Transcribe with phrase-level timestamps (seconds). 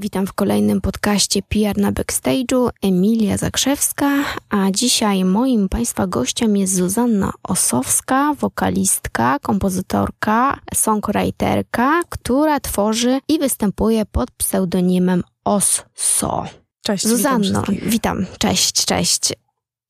[0.00, 2.70] Witam w kolejnym podcaście PR na Backstage'u.
[2.82, 13.20] Emilia Zakrzewska, a dzisiaj moim Państwa gościem jest Zuzanna Osowska, wokalistka, kompozytorka, songwriterka, która tworzy
[13.28, 16.44] i występuje pod pseudonimem Osso.
[16.82, 18.26] Cześć, Zuzanno, witam, witam.
[18.38, 19.32] Cześć, cześć.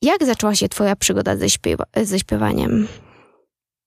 [0.03, 2.89] Jak zaczęła się Twoja przygoda ze, śpiewa- ze śpiewaniem?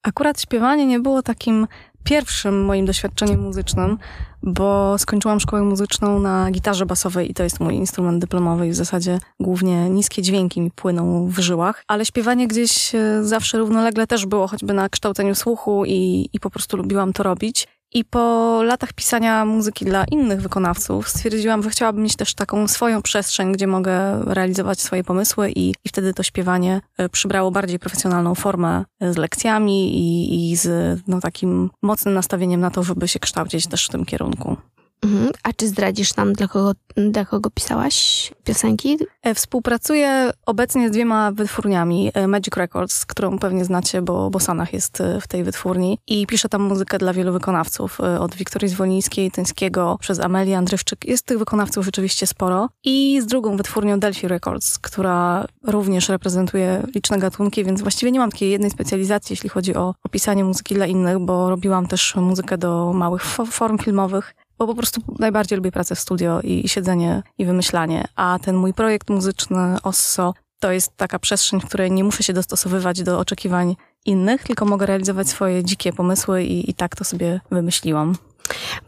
[0.04, 1.68] Akurat śpiewanie nie było takim
[2.10, 3.98] pierwszym moim doświadczeniem muzycznym,
[4.44, 8.76] bo skończyłam szkołę muzyczną na gitarze basowej i to jest mój instrument dyplomowy i w
[8.76, 14.26] zasadzie głównie niskie dźwięki mi płyną w żyłach, ale śpiewanie gdzieś e, zawsze równolegle też
[14.26, 17.68] było, choćby na kształceniu słuchu i, i po prostu lubiłam to robić.
[17.94, 23.02] I po latach pisania muzyki dla innych wykonawców stwierdziłam, że chciałabym mieć też taką swoją
[23.02, 28.36] przestrzeń, gdzie mogę realizować swoje pomysły i, i wtedy to śpiewanie e, przybrało bardziej profesjonalną
[28.36, 33.20] formę e, z lekcjami i, i z no, takim mocnym nastawieniem na to, żeby się
[33.20, 34.58] kształcić też w tym kierunku.
[35.04, 35.32] Mhm.
[35.44, 36.72] A czy zdradzisz nam, dla kogo,
[37.12, 38.98] dla kogo pisałaś piosenki?
[39.24, 42.12] E, Współpracuję obecnie z dwiema wytwórniami.
[42.14, 45.98] e, Magic Records, którą pewnie znacie, bo, bo Sanach jest e, w tej wytwórni.
[46.08, 48.00] I piszę tam muzykę dla wielu wykonawców.
[48.20, 51.06] Od Wiktorii Zwolińskiej, Tyńskiego, przez Amelię Andrywczyk.
[51.06, 52.70] Jest tych wykonawców rzeczywiście sporo.
[52.84, 58.32] I z drugą wytwórnią Delphi Records, która również reprezentuje liczne gatunki, więc właściwie nie mam
[58.32, 62.94] takiej jednej specjalizacji, jeśli chodzi o opisanie muzyki dla innych, bo robiłam też muzykę do
[62.94, 67.24] małych fo- form filmowych bo po prostu najbardziej lubię pracę w studio i, i siedzenie
[67.38, 68.08] i wymyślanie.
[68.16, 72.34] A ten mój projekt muzyczny Osso to jest taka przestrzeń, w której nie muszę się
[72.34, 77.42] dostosowywać do oczekiwań innych, tylko mogę realizować swoje dzikie pomysły i, i tak to sobie
[77.52, 78.16] wymyśliłam.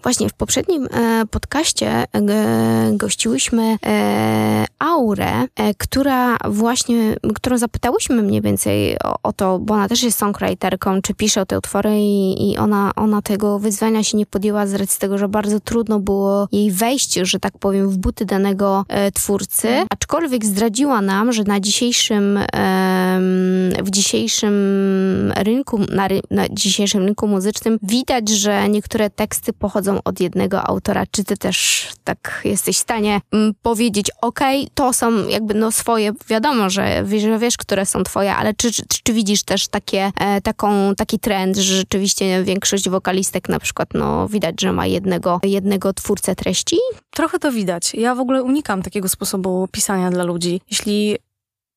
[0.04, 2.08] Właśnie w poprzednim e, podcaście e,
[2.94, 9.88] gościłyśmy e, Aurę, e, która właśnie, którą zapytałyśmy mniej więcej o, o, to, bo ona
[9.88, 14.26] też jest songwriterką, czy pisze te utwory i, i ona, ona tego wyzwania się nie
[14.26, 18.26] podjęła z racji tego, że bardzo trudno było jej wejść, że tak powiem, w buty
[18.26, 22.39] danego e, twórcy, aczkolwiek zdradziła nam, że na dzisiejszym
[23.84, 24.54] w dzisiejszym
[25.38, 31.04] rynku, na, na dzisiejszym rynku muzycznym widać, że niektóre teksty pochodzą od jednego autora.
[31.12, 36.12] Czy ty też tak jesteś w stanie mm, powiedzieć, okay, to są jakby no swoje,
[36.30, 40.42] wiadomo, że, że wiesz, które są twoje, ale czy, czy, czy widzisz też takie, e,
[40.42, 45.94] taką, taki trend, że rzeczywiście większość wokalistek na przykład, no widać, że ma jednego, jednego
[45.94, 46.78] twórcę treści?
[47.10, 47.94] Trochę to widać.
[47.94, 50.62] Ja w ogóle unikam takiego sposobu pisania dla ludzi.
[50.72, 51.18] Jeśli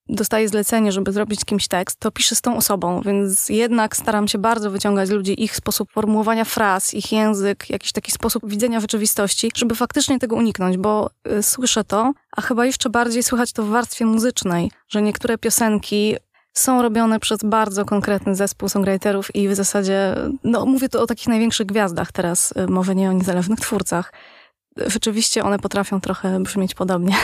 [0.09, 4.38] dostaję zlecenie, żeby zrobić kimś tekst, to piszę z tą osobą, więc jednak staram się
[4.38, 9.75] bardzo wyciągać ludzi ich sposób formułowania fraz, ich język, jakiś taki sposób widzenia rzeczywistości, żeby
[9.75, 14.06] faktycznie tego uniknąć, bo y, słyszę to, a chyba jeszcze bardziej słychać to w warstwie
[14.06, 16.16] muzycznej, że niektóre piosenki
[16.53, 20.14] są robione przez bardzo konkretny zespół songwriterów i w zasadzie,
[20.44, 22.54] no mówię tu o takich największych gwiazdach teraz,
[22.93, 24.12] y, nie o niezależnych twórcach,
[24.87, 27.17] rzeczywiście one potrafią trochę brzmieć podobnie.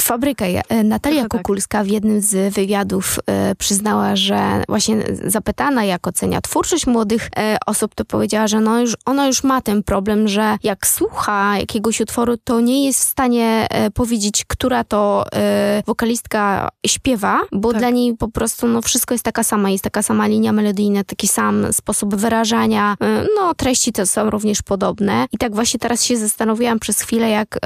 [0.00, 0.44] Fabryka.
[0.84, 1.30] Natalia tak.
[1.30, 7.56] Kukulska w jednym z wywiadów e, przyznała, że właśnie zapytana, jak ocenia twórczość młodych e,
[7.66, 12.00] osób, to powiedziała, że no już, ona już ma ten problem, że jak słucha jakiegoś
[12.00, 17.80] utworu, to nie jest w stanie e, powiedzieć, która to e, wokalistka śpiewa, bo tak.
[17.80, 21.28] dla niej po prostu no, wszystko jest taka sama, jest taka sama linia melodyjna, taki
[21.28, 25.26] sam sposób wyrażania, e, no treści to są również podobne.
[25.32, 27.58] I tak właśnie teraz się zastanowiłam przez chwilę, jak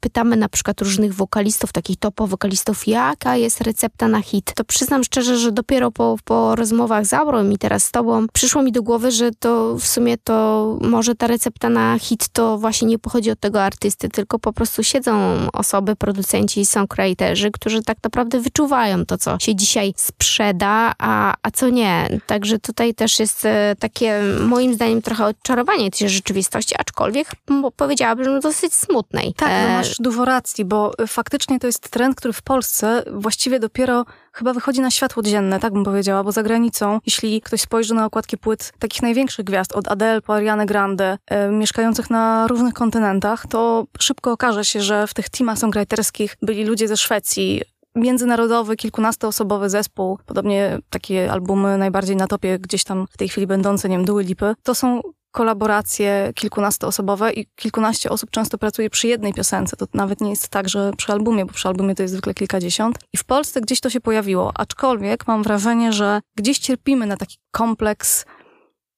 [0.00, 5.04] pytamy na przykład różnych wokalistów, takich topowych wokalistów, jaka jest recepta na hit, to przyznam
[5.04, 8.82] szczerze, że dopiero po, po rozmowach z Aurą i teraz z tobą przyszło mi do
[8.82, 13.30] głowy, że to w sumie to może ta recepta na hit to właśnie nie pochodzi
[13.30, 19.18] od tego artysty, tylko po prostu siedzą osoby, producenci, songwriterzy, którzy tak naprawdę wyczuwają to,
[19.18, 22.20] co się dzisiaj sprzeda, a, a co nie.
[22.26, 27.32] Także tutaj też jest e, takie moim zdaniem trochę odczarowanie tej rzeczywistości, aczkolwiek
[27.76, 29.34] powiedziałabym, że dosyć smutnej.
[29.36, 34.04] Tak, no masz dużo racji, bo faktycznie to jest trend, który w Polsce właściwie dopiero
[34.32, 38.06] chyba wychodzi na światło dzienne, tak bym powiedziała, bo za granicą, jeśli ktoś spojrzy na
[38.06, 43.46] okładki płyt takich największych gwiazd, od Adele po Ariane Grande, e, mieszkających na różnych kontynentach,
[43.46, 47.62] to szybko okaże się, że w tych teamach songwriterskich byli ludzie ze Szwecji,
[47.94, 53.88] międzynarodowy, kilkunastoosobowy zespół, podobnie takie albumy najbardziej na topie gdzieś tam w tej chwili będące,
[53.88, 55.00] nie wiem, Duły Lipy, to są
[55.30, 59.76] kolaboracje kilkunastoosobowe i kilkanaście osób często pracuje przy jednej piosence.
[59.76, 62.98] To nawet nie jest tak, że przy albumie, bo przy albumie to jest zwykle kilkadziesiąt.
[63.12, 67.36] I w Polsce gdzieś to się pojawiło, aczkolwiek mam wrażenie, że gdzieś cierpimy na taki
[67.50, 68.24] kompleks,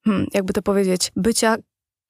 [0.05, 1.57] hmm, jakby to powiedzieć, bycia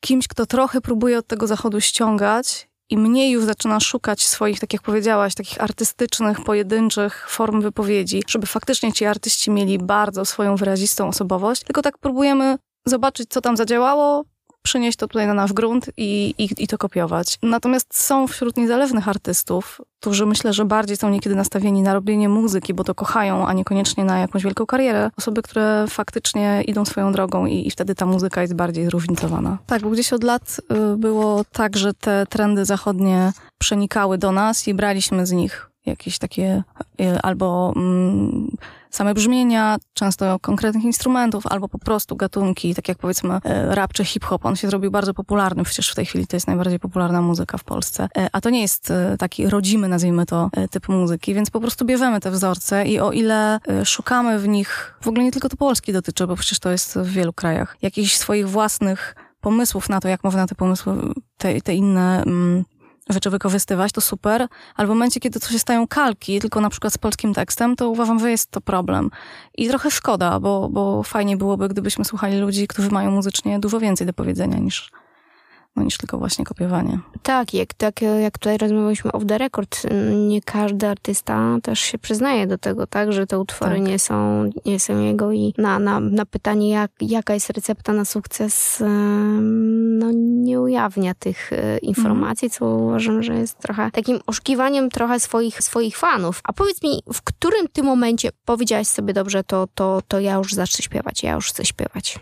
[0.00, 4.72] kimś, kto trochę próbuje od tego zachodu ściągać i mniej już zaczyna szukać swoich, tak
[4.72, 11.08] jak powiedziałaś, takich artystycznych, pojedynczych form wypowiedzi, żeby faktycznie ci artyści mieli bardzo swoją wyrazistą
[11.08, 14.24] osobowość, tylko tak próbujemy zobaczyć, co tam zadziałało,
[14.62, 17.38] przynieść to tutaj na nasz grunt i, i, i to kopiować.
[17.42, 22.74] Natomiast są wśród niezależnych artystów, którzy myślę, że bardziej są niekiedy nastawieni na robienie muzyki,
[22.74, 25.10] bo to kochają, a niekoniecznie na jakąś wielką karierę.
[25.18, 29.58] Osoby, które faktycznie idą swoją drogą i, i wtedy ta muzyka jest bardziej zróżnicowana.
[29.66, 30.60] Tak, bo gdzieś od lat
[30.92, 36.18] y, było tak, że te trendy zachodnie przenikały do nas i braliśmy z nich jakieś
[36.18, 36.62] takie
[37.00, 38.56] y, albo mm,
[38.92, 44.04] same brzmienia, często konkretnych instrumentów, albo po prostu gatunki, tak jak powiedzmy e, rap czy
[44.04, 44.46] hip-hop.
[44.46, 47.64] On się zrobił bardzo popularny, przecież w tej chwili to jest najbardziej popularna muzyka w
[47.64, 48.08] Polsce.
[48.18, 51.84] E, a to nie jest e, taki rodzimy, nazwijmy to, typ muzyki, więc po prostu
[51.84, 55.92] bierzemy te wzorce i o ile szukamy w nich, w ogóle nie tylko to Polski
[55.92, 60.24] dotyczy, bo przecież to jest w wielu krajach, jakichś swoich własnych pomysłów na to, jak
[60.24, 60.94] można te pomysły,
[61.36, 62.64] te, te inne mm,
[63.08, 64.46] rzeczy wykorzystywać, to super,
[64.76, 67.88] ale w momencie, kiedy to się stają kalki, tylko na przykład z polskim tekstem, to
[67.88, 69.10] uważam, że jest to problem.
[69.58, 74.06] I trochę szkoda, bo, bo fajnie byłoby, gdybyśmy słuchali ludzi, którzy mają muzycznie dużo więcej
[74.06, 74.92] do powiedzenia niż
[75.76, 76.98] no, niż tylko właśnie kopiowanie.
[77.22, 79.82] Tak, jak, tak, jak tutaj rozmawialiśmy off the record,
[80.28, 83.88] nie każdy artysta też się przyznaje do tego, tak, że te utwory tak.
[83.88, 88.04] nie, są, nie są jego i na, na, na pytanie, jak, jaka jest recepta na
[88.04, 88.82] sukces,
[89.98, 95.62] no nie ujawnia tych e, informacji, co uważam, że jest trochę takim oszukiwaniem trochę swoich,
[95.62, 96.40] swoich fanów.
[96.44, 100.52] A powiedz mi, w którym ty momencie powiedziałaś sobie, dobrze, to, to, to ja już
[100.52, 102.18] zacznę śpiewać, ja już chcę śpiewać?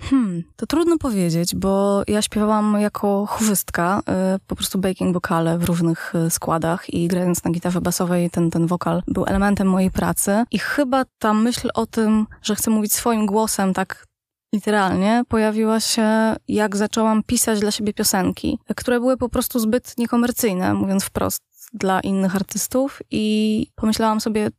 [0.00, 4.00] Hmm, to trudno powiedzieć, bo ja śpiewałam jako chórzystka,
[4.36, 8.50] y, po prostu baking wokale w różnych y, składach i grając na gitarze basowej ten,
[8.50, 10.44] ten wokal był elementem mojej pracy.
[10.50, 14.06] I chyba ta myśl o tym, że chcę mówić swoim głosem tak
[14.54, 20.74] literalnie, pojawiła się jak zaczęłam pisać dla siebie piosenki, które były po prostu zbyt niekomercyjne,
[20.74, 23.02] mówiąc wprost, dla innych artystów.
[23.10, 24.50] I pomyślałam sobie,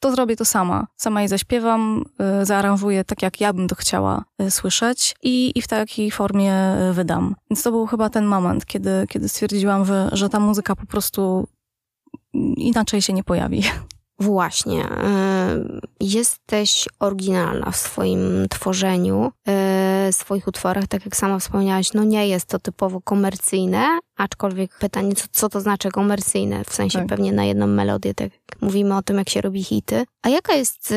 [0.00, 0.86] to zrobię to sama.
[0.96, 2.04] Sama je zaśpiewam,
[2.42, 6.54] y, zaaranżuję tak, jak ja bym to chciała y, słyszeć i, i w takiej formie
[6.90, 7.34] y, wydam.
[7.50, 11.48] Więc to był chyba ten moment, kiedy, kiedy stwierdziłam, że, że ta muzyka po prostu
[12.56, 13.62] inaczej się nie pojawi.
[14.18, 14.88] Właśnie.
[16.00, 19.32] Jesteś oryginalna w swoim tworzeniu,
[20.12, 25.26] swoich utworach, tak jak sama wspomniałaś, no nie jest to typowo komercyjne, aczkolwiek pytanie, co,
[25.32, 27.08] co to znaczy komercyjne, w sensie tak.
[27.08, 28.30] pewnie na jedną melodię, tak
[28.60, 30.04] mówimy o tym, jak się robi hity.
[30.22, 30.94] A jaka jest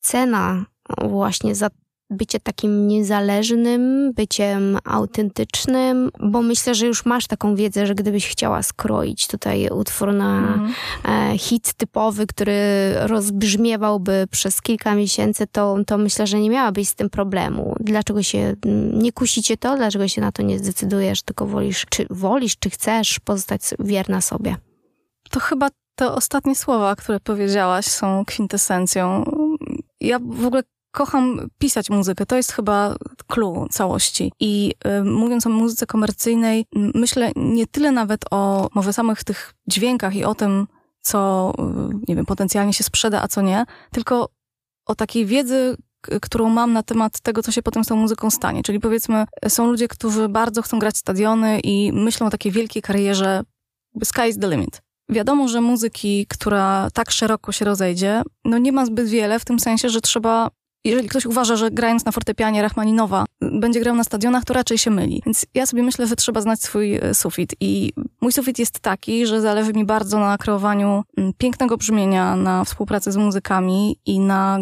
[0.00, 0.64] cena
[1.02, 1.70] właśnie za
[2.10, 8.62] bycie takim niezależnym, byciem autentycznym, bo myślę, że już masz taką wiedzę, że gdybyś chciała
[8.62, 10.74] skroić tutaj utwór na mhm.
[11.04, 12.54] E, hit typowy, który
[12.94, 17.76] rozbrzmiewałby przez kilka miesięcy, to, to myślę, że nie miałabyś z tym problemu.
[17.80, 18.54] Dlaczego się
[18.92, 19.76] nie kusicie to?
[19.76, 24.56] Dlaczego się na to nie zdecydujesz, tylko wolisz, czy wolisz, czy chcesz pozostać wierna sobie?
[25.30, 29.24] To chyba te ostatnie słowa, które powiedziałaś, są kwintesencją.
[30.00, 30.62] Ja w ogóle
[30.94, 32.26] kocham pisać muzykę.
[32.26, 32.96] To jest chyba
[33.26, 34.32] clue całości.
[34.40, 40.16] I y, mówiąc o muzyce komercyjnej, myślę nie tyle nawet o może samych tych dźwiękach
[40.16, 40.66] i o tym,
[41.00, 44.28] co, y, nie wiem, potencjalnie się sprzeda, a co nie, tylko
[44.86, 45.76] o takiej wiedzy,
[46.22, 48.62] którą mam na temat tego, co się potem z tą muzyką stanie.
[48.62, 53.42] Czyli powiedzmy, są ludzie, którzy bardzo chcą grać stadiony i myślą o takiej wielkiej karierze,
[54.04, 54.82] sky is the limit.
[55.08, 59.58] Wiadomo, że muzyki, która tak szeroko się rozejdzie, no nie ma zbyt wiele, w tym
[59.60, 60.50] sensie, że trzeba
[60.84, 64.90] jeżeli ktoś uważa, że grając na fortepianie Rachmaninowa będzie grał na stadionach, to raczej się
[64.90, 65.22] myli.
[65.26, 67.54] Więc ja sobie myślę, że trzeba znać swój e, sufit.
[67.60, 72.64] I mój sufit jest taki, że zależy mi bardzo na kreowaniu mm, pięknego brzmienia, na
[72.64, 74.58] współpracy z muzykami i na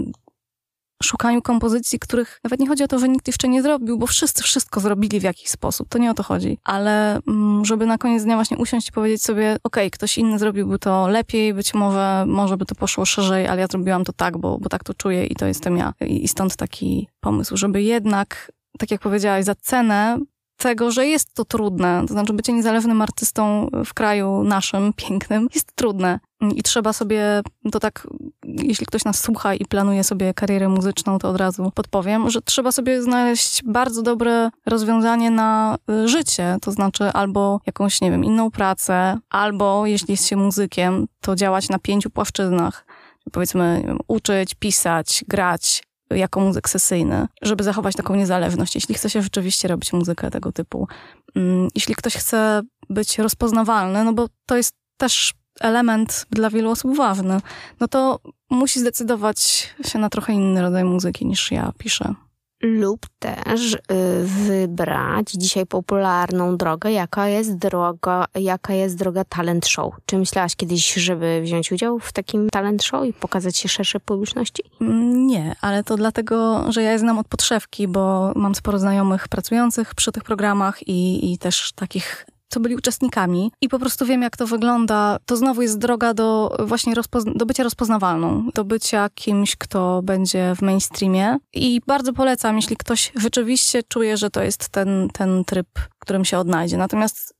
[1.02, 4.42] szukaniu kompozycji, których nawet nie chodzi o to, że nikt jeszcze nie zrobił, bo wszyscy
[4.42, 5.88] wszystko zrobili w jakiś sposób.
[5.88, 6.58] To nie o to chodzi.
[6.64, 10.38] Ale mm, żeby na koniec dnia właśnie usiąść i powiedzieć sobie, okej, okay, ktoś inny
[10.38, 14.38] zrobiłby to lepiej, być może, może by to poszło szerzej, ale ja zrobiłam to tak,
[14.38, 15.94] bo, bo tak to czuję i to jestem ja.
[16.00, 20.18] I stąd taki pomysł, żeby jednak tak jak powiedziałaś, za cenę
[20.56, 22.04] tego, że jest to trudne.
[22.08, 26.20] To znaczy, bycie niezależnym artystą w kraju naszym, pięknym, jest trudne.
[26.50, 28.08] I trzeba sobie, to tak,
[28.44, 32.72] jeśli ktoś nas słucha i planuje sobie karierę muzyczną, to od razu podpowiem, że trzeba
[32.72, 36.56] sobie znaleźć bardzo dobre rozwiązanie na y, życie.
[36.62, 41.68] To znaczy, albo jakąś, nie wiem, inną pracę, albo jeśli jest się muzykiem, to działać
[41.68, 42.86] na pięciu płaszczyznach.
[43.32, 49.22] Powiedzmy, wiem, uczyć, pisać, grać, jako muzyk sesyjny, żeby zachować taką niezależność, jeśli chce się
[49.22, 50.88] rzeczywiście robić muzykę tego typu.
[51.36, 56.96] Mm, jeśli ktoś chce być rozpoznawalny, no bo to jest też element dla wielu osób
[56.96, 57.40] ważny,
[57.80, 62.14] no to musi zdecydować się na trochę inny rodzaj muzyki niż ja piszę.
[62.62, 63.78] lub też y,
[64.24, 69.94] wybrać dzisiaj popularną drogę, jaka jest droga, jaka jest droga talent show.
[70.06, 74.62] Czy myślałaś kiedyś, żeby wziąć udział w takim talent show i pokazać się szerszej publiczności?
[74.80, 79.28] Mm, nie, ale to dlatego, że ja je znam od podszewki, bo mam sporo znajomych
[79.28, 84.22] pracujących przy tych programach i, i też takich co byli uczestnikami i po prostu wiem,
[84.22, 85.18] jak to wygląda.
[85.26, 90.52] To znowu jest droga do właśnie rozpozna- do bycia rozpoznawalną, do bycia kimś, kto będzie
[90.56, 91.38] w mainstreamie.
[91.52, 96.24] I bardzo polecam, jeśli ktoś rzeczywiście czuje, że to jest ten, ten tryb, w którym
[96.24, 96.76] się odnajdzie.
[96.76, 97.34] Natomiast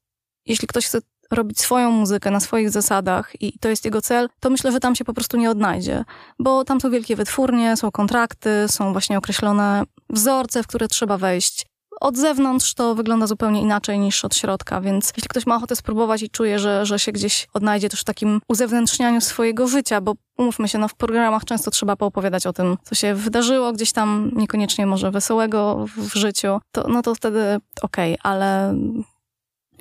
[0.47, 0.99] jeśli ktoś chce
[1.31, 4.95] robić swoją muzykę na swoich zasadach i to jest jego cel, to myślę, że tam
[4.95, 6.05] się po prostu nie odnajdzie,
[6.39, 11.67] bo tam są wielkie wytwórnie, są kontrakty, są właśnie określone wzorce, w które trzeba wejść
[12.03, 16.23] od zewnątrz to wygląda zupełnie inaczej niż od środka, więc jeśli ktoś ma ochotę spróbować
[16.23, 20.69] i czuje, że, że się gdzieś odnajdzie też w takim uzewnętrznianiu swojego życia, bo umówmy
[20.69, 24.87] się, no w programach często trzeba poopowiadać o tym, co się wydarzyło gdzieś tam, niekoniecznie
[24.87, 28.75] może wesołego w życiu, to, no to wtedy okej, okay, ale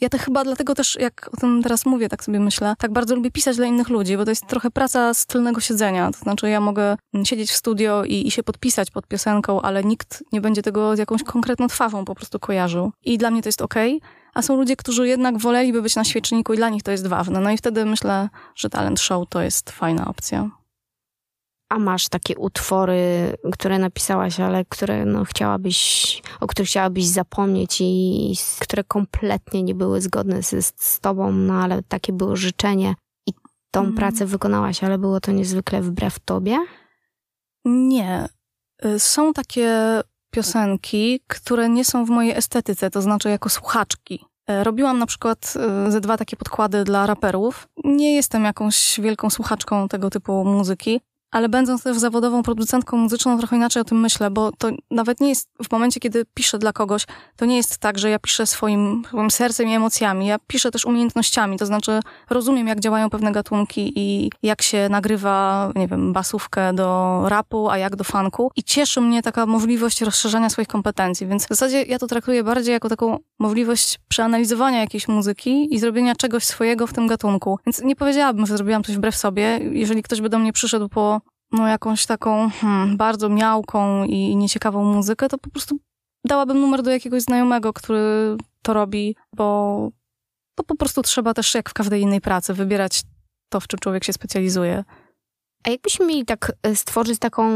[0.01, 3.15] ja to chyba dlatego też, jak o tym teraz mówię, tak sobie myślę, tak bardzo
[3.15, 6.12] lubię pisać dla innych ludzi, bo to jest trochę praca z tylnego siedzenia.
[6.12, 10.24] To znaczy, ja mogę siedzieć w studio i, i się podpisać pod piosenką, ale nikt
[10.31, 12.91] nie będzie tego z jakąś konkretną twarzą po prostu kojarzył.
[13.05, 13.98] I dla mnie to jest okej.
[13.98, 17.08] Okay a są ludzie, którzy jednak woleliby być na świeczniku i dla nich to jest
[17.08, 17.39] ważne.
[17.39, 20.50] No i wtedy myślę, że talent show to jest fajna opcja.
[21.72, 28.34] A masz takie utwory, które napisałaś, ale które no, chciałabyś, o których chciałabyś zapomnieć i
[28.60, 32.96] które kompletnie nie były zgodne z, z tobą, no ale takie było życzenie
[33.28, 33.34] i
[33.72, 33.96] tą mm.
[33.96, 36.58] pracę wykonałaś, ale było to niezwykle wbrew tobie?
[37.66, 38.30] Nie.
[38.86, 40.01] Y, są takie
[40.32, 44.25] piosenki, które nie są w mojej estetyce, to znaczy jako słuchaczki.
[44.50, 45.54] Y, robiłam na przykład
[45.88, 47.68] y, ze dwa takie podkłady dla raperów.
[47.84, 51.01] Nie jestem jakąś wielką słuchaczką tego typu muzyki,
[51.32, 55.30] ale będąc też zawodową producentką muzyczną, trochę inaczej o tym myślę, bo to nawet nie
[55.30, 59.04] jest w momencie, kiedy piszę dla kogoś, to nie jest tak, że ja piszę swoim,
[59.08, 60.28] swoim sercem i emocjami.
[60.28, 65.72] Ja piszę też umiejętnościami, to znaczy rozumiem, jak działają pewne gatunki i jak się nagrywa,
[65.76, 68.52] nie wiem, basówkę do rapu, a jak do funku.
[68.56, 72.74] I cieszy mnie taka możliwość rozszerzania swoich kompetencji, więc w zasadzie ja to traktuję bardziej
[72.74, 77.60] jako taką możliwość przeanalizowania jakiejś muzyki i zrobienia czegoś swojego w tym gatunku.
[77.66, 79.60] Więc nie powiedziałabym, że zrobiłam coś wbrew sobie.
[79.72, 81.21] Jeżeli ktoś by do mnie przyszedł po
[81.51, 85.77] no, jakąś taką hmm, bardzo miałką i nieciekawą muzykę, to po prostu
[86.25, 89.89] dałabym numer do jakiegoś znajomego, który to robi, bo
[90.55, 93.01] to po prostu trzeba też, jak w każdej innej pracy, wybierać
[93.50, 94.84] to, w czym człowiek się specjalizuje.
[95.63, 97.51] A jakbyśmy mieli tak e, stworzyć taką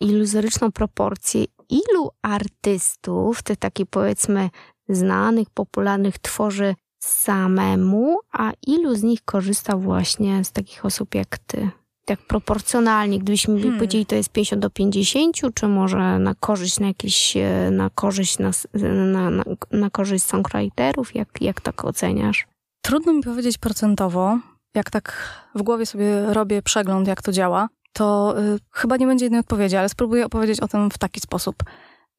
[0.00, 4.50] iluzoryczną proporcję, ilu artystów, tych takich powiedzmy
[4.88, 11.70] znanych, popularnych, tworzy samemu, a ilu z nich korzysta właśnie z takich osób jak ty?
[12.06, 13.78] Tak proporcjonalnie, gdybyśmy hmm.
[13.78, 18.38] powiedzieli, to jest 50 do 50, czy może na korzyść na jakieś, e, na korzyść,
[18.38, 21.14] na, na, na, na korzyść songwriterów?
[21.14, 22.46] Jak, jak tak oceniasz?
[22.82, 24.38] Trudno mi powiedzieć procentowo.
[24.74, 29.24] Jak tak w głowie sobie robię przegląd, jak to działa, to y, chyba nie będzie
[29.24, 31.56] jednej odpowiedzi, ale spróbuję opowiedzieć o tym w taki sposób.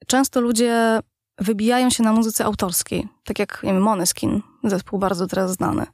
[0.08, 1.00] Często ludzie
[1.38, 5.86] wybijają się na muzyce autorskiej, tak jak nie wiem, Moneskin, zespół bardzo teraz znany.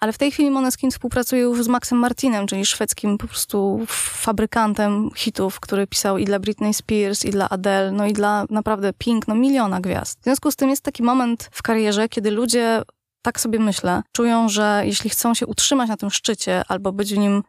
[0.00, 5.10] Ale w tej chwili Moneskin współpracuje już z Maxem Martinem, czyli szwedzkim po prostu fabrykantem
[5.16, 9.28] hitów, który pisał i dla Britney Spears, i dla Adele, no i dla naprawdę Pink,
[9.28, 10.20] no miliona gwiazd.
[10.20, 12.82] W związku z tym jest taki moment w karierze, kiedy ludzie,
[13.22, 17.18] tak sobie myślę, czują, że jeśli chcą się utrzymać na tym szczycie albo być w
[17.18, 17.42] nim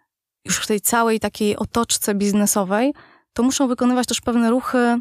[0.46, 2.94] już w tej całej takiej otoczce biznesowej,
[3.34, 5.00] to muszą wykonywać też pewne ruchy,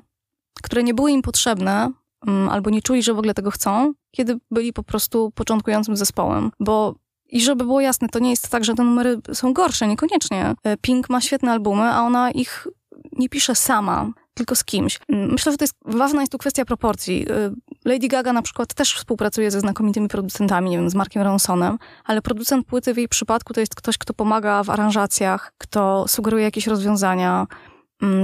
[0.62, 1.92] które nie były im potrzebne,
[2.26, 6.50] mm, albo nie czuli, że w ogóle tego chcą, kiedy byli po prostu początkującym zespołem.
[6.60, 6.94] Bo
[7.28, 10.54] i żeby było jasne, to nie jest tak, że te numery są gorsze, niekoniecznie.
[10.64, 12.66] E, Pink ma świetne albumy, a ona ich
[13.12, 14.99] nie pisze sama, tylko z kimś.
[15.08, 17.26] Mm, myślę, że to jest ważna jest tu kwestia proporcji.
[17.30, 17.50] E,
[17.85, 22.23] Lady Gaga na przykład też współpracuje ze znakomitymi producentami, nie wiem, z Markiem Ronsonem, ale
[22.23, 26.66] producent płyty w jej przypadku to jest ktoś, kto pomaga w aranżacjach, kto sugeruje jakieś
[26.66, 27.47] rozwiązania,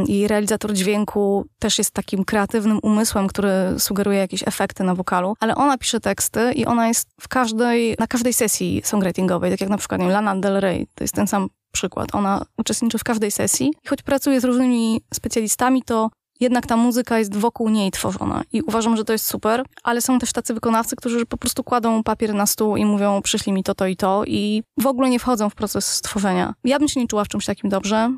[0.07, 5.55] I realizator dźwięku też jest takim kreatywnym umysłem, który sugeruje jakieś efekty na wokalu, ale
[5.55, 9.79] ona pisze teksty i ona jest w każdej, na każdej sesji songwritingowej, tak jak na
[9.79, 12.15] przykład nie Lana Del Rey, to jest ten sam przykład.
[12.15, 17.19] Ona uczestniczy w każdej sesji i choć pracuje z różnymi specjalistami, to jednak ta muzyka
[17.19, 20.97] jest wokół niej tworzona i uważam, że to jest super, ale są też tacy wykonawcy,
[20.97, 24.23] którzy po prostu kładą papier na stół i mówią przyszli mi to, to i to
[24.27, 26.55] i w ogóle nie wchodzą w proces stworzenia.
[26.65, 28.11] Ja bym się nie czuła w czymś takim dobrze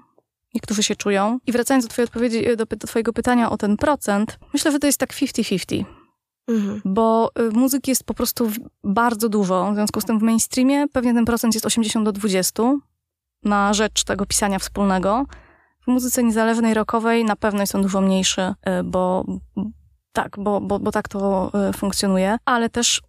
[0.57, 1.39] niektórzy się czują.
[1.47, 4.87] I wracając do twojej odpowiedzi, do, do twojego pytania o ten procent, myślę, że to
[4.87, 5.85] jest tak 50-50.
[6.49, 6.81] Mhm.
[6.85, 8.51] Bo y, muzyki jest po prostu
[8.85, 12.63] bardzo dużo, w związku z tym w mainstreamie pewnie ten procent jest 80 do 20
[13.45, 15.27] na rzecz tego pisania wspólnego.
[15.83, 19.25] W muzyce niezależnej, rockowej na pewno jest on dużo mniejszy, bo
[20.13, 23.03] tak, bo, bo, bo tak to funkcjonuje, ale też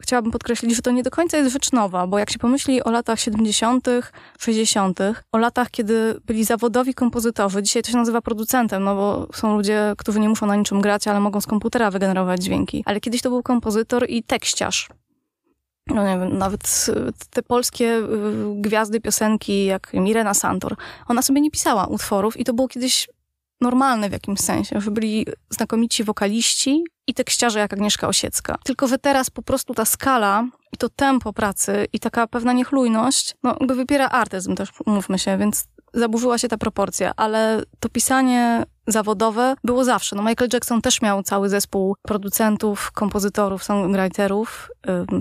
[0.00, 2.90] chciałabym podkreślić, że to nie do końca jest rzecz nowa, bo jak się pomyśli o
[2.90, 3.86] latach 70.,
[4.38, 4.98] 60.,
[5.32, 9.94] o latach, kiedy byli zawodowi kompozytorzy, dzisiaj to się nazywa producentem, no bo są ludzie,
[9.98, 12.82] którzy nie muszą na niczym grać, ale mogą z komputera wygenerować dźwięki.
[12.86, 14.88] Ale kiedyś to był kompozytor i tekściarz.
[15.86, 16.86] No nie wiem, nawet
[17.30, 18.02] te polskie y,
[18.54, 20.76] gwiazdy piosenki, jak Mirena Santor,
[21.08, 23.08] ona sobie nie pisała utworów i to było kiedyś
[23.60, 28.58] normalne w jakimś sensie, że byli znakomici wokaliści i tekściarze jak Agnieszka Osiecka.
[28.64, 33.34] Tylko, że teraz po prostu ta skala i to tempo pracy i taka pewna niechlujność,
[33.42, 38.64] no jakby wypiera artyzm też, umówmy się, więc zaburzyła się ta proporcja, ale to pisanie
[38.86, 40.16] zawodowe było zawsze.
[40.16, 44.70] No Michael Jackson też miał cały zespół producentów, kompozytorów, songwriterów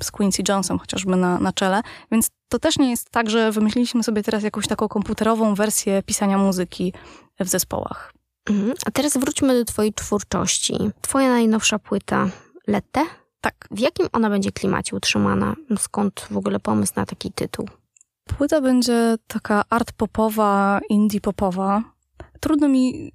[0.03, 4.03] z Quincy Johnson chociażby na, na czele, więc to też nie jest tak, że wymyśliliśmy
[4.03, 6.93] sobie teraz jakąś taką komputerową wersję pisania muzyki
[7.39, 8.16] w zespołach.
[8.49, 8.73] Mhm.
[8.85, 10.73] A teraz wróćmy do twojej twórczości.
[11.01, 12.29] Twoja najnowsza płyta,
[12.67, 13.05] Lette?
[13.41, 13.67] Tak.
[13.71, 15.55] W jakim ona będzie klimacie utrzymana?
[15.77, 17.69] Skąd w ogóle pomysł na taki tytuł?
[18.37, 21.83] Płyta będzie taka art popowa, indie popowa.
[22.39, 23.11] Trudno mi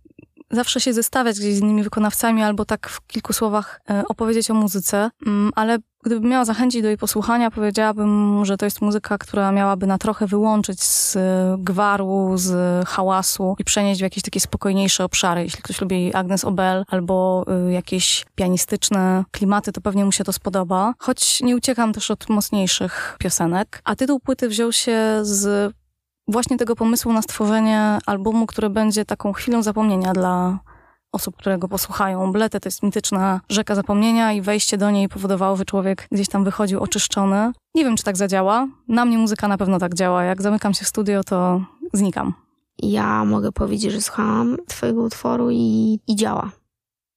[0.53, 4.55] zawsze się zestawiać gdzieś z innymi wykonawcami albo tak w kilku słowach e, opowiedzieć o
[4.55, 9.53] muzyce, mm, ale gdybym miała zachęcić do jej posłuchania, powiedziałabym, że to jest muzyka, która
[9.53, 15.05] miałaby na trochę wyłączyć z e, gwaru, z hałasu i przenieść w jakieś takie spokojniejsze
[15.05, 15.43] obszary.
[15.43, 20.33] Jeśli ktoś lubi Agnes Obel albo e, jakieś pianistyczne klimaty, to pewnie mu się to
[20.33, 20.95] spodoba.
[20.99, 23.81] Choć nie uciekam też od mocniejszych piosenek.
[23.85, 25.73] A tytuł płyty wziął się z
[26.29, 30.59] właśnie tego pomysłu na stworzenie albumu, który będzie taką chwilą zapomnienia dla
[31.13, 32.33] osób, które go posłuchają.
[32.33, 36.45] Blete to jest mityczna rzeka zapomnienia i wejście do niej powodowało, że człowiek gdzieś tam
[36.45, 37.53] wychodził oczyszczony.
[37.75, 38.69] Nie wiem, czy tak zadziała.
[38.89, 40.25] Na mnie muzyka na pewno tak działa.
[40.25, 41.61] Jak zamykam się w studio, to
[41.93, 42.35] znikam.
[42.79, 46.51] Ja mogę powiedzieć, że słuchałam twojego utworu i, i działa.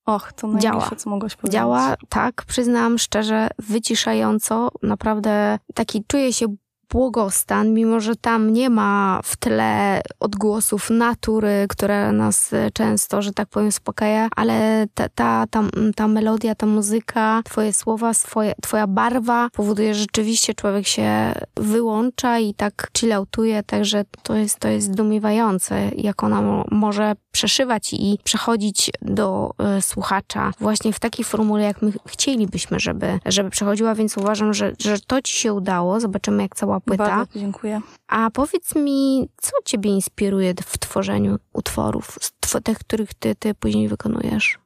[0.05, 1.53] Och, to najlepsze, co mogłaś powiedzieć.
[1.53, 4.69] Działa, tak, przyznam szczerze, wyciszająco.
[4.83, 6.55] Naprawdę taki czuję się
[6.89, 13.47] błogostan, mimo że tam nie ma w tle odgłosów natury, które nas często, że tak
[13.49, 15.63] powiem, uspokaja, ale ta, ta, ta,
[15.95, 22.39] ta melodia, ta muzyka, twoje słowa, swoje, twoja barwa powoduje, że rzeczywiście człowiek się wyłącza
[22.39, 28.91] i tak chilloutuje, także to jest, to jest zdumiewające, jak ona może przeszywać i przechodzić
[29.01, 34.53] do y, słuchacza właśnie w takiej formule, jak my chcielibyśmy, żeby, żeby przechodziła, więc uważam,
[34.53, 35.99] że, że to ci się udało.
[35.99, 37.07] Zobaczymy, jak cała płyta.
[37.07, 37.81] Bardzo dziękuję.
[38.07, 42.17] A powiedz mi, co ciebie inspiruje w tworzeniu utworów,
[42.63, 44.59] tych, których ty, ty później wykonujesz?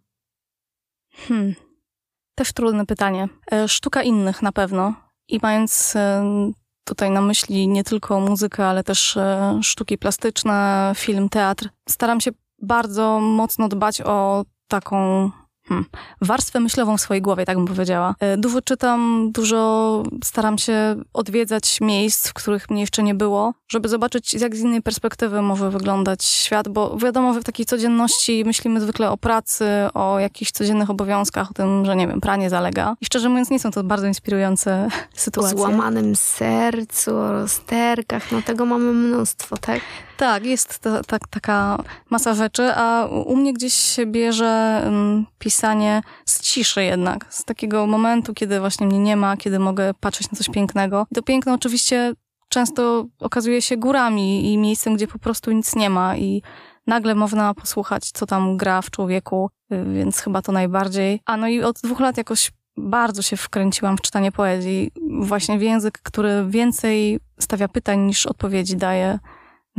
[1.15, 1.55] Hmm.
[2.35, 3.27] Też trudne pytanie.
[3.51, 4.93] E, sztuka innych na pewno.
[5.27, 6.23] I mając e,
[6.83, 12.31] tutaj na myśli nie tylko muzykę, ale też e, sztuki plastyczne, film, teatr, staram się
[12.61, 15.31] bardzo mocno dbać o taką
[15.69, 15.85] hmm,
[16.21, 18.15] warstwę myślową w swojej głowie, tak bym powiedziała.
[18.19, 23.89] E, dużo czytam, dużo staram się odwiedzać miejsc, w których mnie jeszcze nie było, żeby
[23.89, 29.11] zobaczyć, jak z innej perspektywy może wyglądać świat, bo wiadomo, w takiej codzienności myślimy zwykle
[29.11, 32.95] o pracy, o jakichś codziennych obowiązkach, o tym, że nie wiem, pranie zalega.
[33.01, 35.55] I szczerze mówiąc, nie są to bardzo inspirujące sytuacje.
[35.55, 39.81] O złamanym sercu, o rozterkach, no tego mamy mnóstwo, tak?
[40.19, 46.41] Tak, jest tak, taka masa rzeczy, a u mnie gdzieś się bierze um, pisanie z
[46.41, 50.49] ciszy jednak, z takiego momentu, kiedy właśnie mnie nie ma, kiedy mogę patrzeć na coś
[50.49, 51.07] pięknego.
[51.13, 52.13] To piękno oczywiście
[52.49, 56.41] często okazuje się górami i miejscem, gdzie po prostu nic nie ma i
[56.87, 61.21] nagle można posłuchać, co tam gra w człowieku, y, więc chyba to najbardziej.
[61.25, 65.61] A no i od dwóch lat jakoś bardzo się wkręciłam w czytanie poezji, właśnie w
[65.61, 69.19] język, który więcej stawia pytań niż odpowiedzi daje,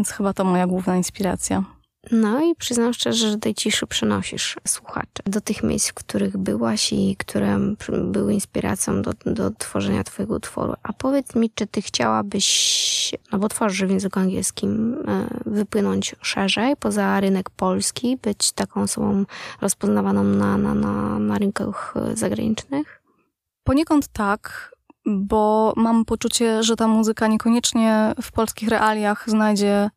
[0.00, 1.64] więc chyba to moja główna inspiracja.
[2.12, 6.92] No i przyznam szczerze, że tej ciszy przynosisz słuchacze do tych miejsc, w których byłaś
[6.92, 7.58] i które
[8.04, 10.74] były inspiracją do, do tworzenia twojego utworu.
[10.82, 16.76] A powiedz mi, czy ty chciałabyś, no bo tworzysz w języku angielskim, e, wypłynąć szerzej
[16.76, 19.24] poza rynek polski, być taką osobą
[19.60, 23.02] rozpoznawaną na, na, na, na rynkach zagranicznych?
[23.64, 24.72] Poniekąd tak,
[25.06, 29.90] bo mam poczucie, że ta muzyka niekoniecznie w polskich realiach znajdzie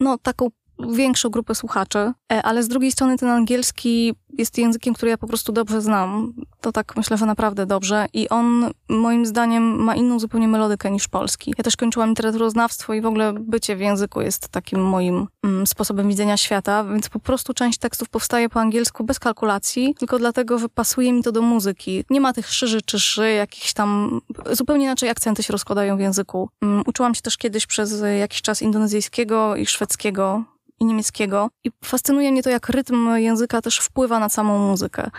[0.00, 5.10] no, taką większą grupę słuchaczy, e, ale z drugiej strony ten angielski jest językiem, który
[5.10, 6.32] ja po prostu dobrze znam.
[6.60, 11.08] To tak myślę, że naprawdę dobrze i on moim zdaniem ma inną zupełnie melodykę niż
[11.08, 11.54] polski.
[11.58, 16.08] Ja też kończyłam literaturoznawstwo i w ogóle bycie w języku jest takim moim mm, sposobem
[16.08, 20.68] widzenia świata, więc po prostu część tekstów powstaje po angielsku bez kalkulacji, tylko dlatego, że
[20.68, 22.04] pasuje mi to do muzyki.
[22.10, 24.20] Nie ma tych szyży czy szy, jakichś tam
[24.52, 26.48] zupełnie inaczej akcenty się rozkładają w języku.
[26.62, 30.44] Um, uczyłam się też kiedyś przez jakiś czas indonezyjskiego i szwedzkiego
[30.80, 31.48] i niemieckiego.
[31.64, 35.10] I fascynuje mnie to, jak rytm języka też wpływa na samą muzykę.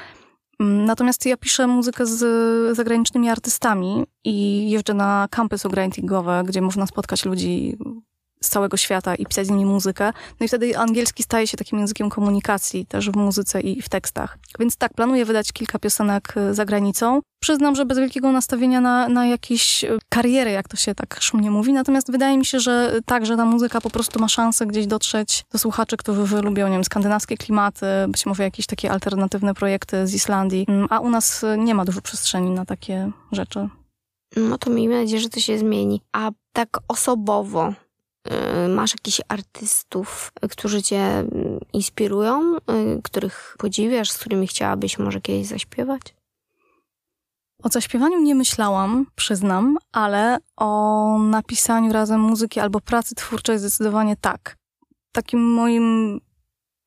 [0.59, 6.87] Mm, natomiast ja piszę muzykę z zagranicznymi artystami i jeżdżę na kampy songwritingowe, gdzie można
[6.87, 7.77] spotkać ludzi
[8.43, 10.13] z całego świata i pisać z nimi muzykę.
[10.39, 14.37] No i wtedy angielski staje się takim językiem komunikacji też w muzyce i w tekstach.
[14.59, 17.21] Więc tak, planuję wydać kilka piosenek e, za granicą.
[17.41, 21.51] Przyznam, że bez wielkiego nastawienia na, na jakieś e, karierę, jak to się tak szumnie
[21.51, 21.73] mówi.
[21.73, 25.43] Natomiast wydaje mi się, że tak, że ta muzyka po prostu ma szansę gdzieś dotrzeć
[25.51, 30.13] do słuchaczy, którzy lubią, nie wiem, skandynawskie klimaty, być może jakieś takie alternatywne projekty z
[30.13, 30.65] Islandii.
[30.67, 33.69] Mm, a u nas e, nie ma dużo przestrzeni na takie rzeczy.
[34.37, 36.01] No to miejmy nadzieję, że to się zmieni.
[36.13, 37.73] A tak osobowo,
[38.69, 45.47] masz jakichś artystów, którzy cię mm, inspirują, y, których podziwiasz, z którymi chciałabyś może kiedyś
[45.47, 46.01] zaśpiewać?
[47.63, 54.57] O zaśpiewaniu nie myślałam, przyznam, ale o napisaniu razem muzyki albo pracy twórczej zdecydowanie tak.
[55.11, 56.19] Takim moim,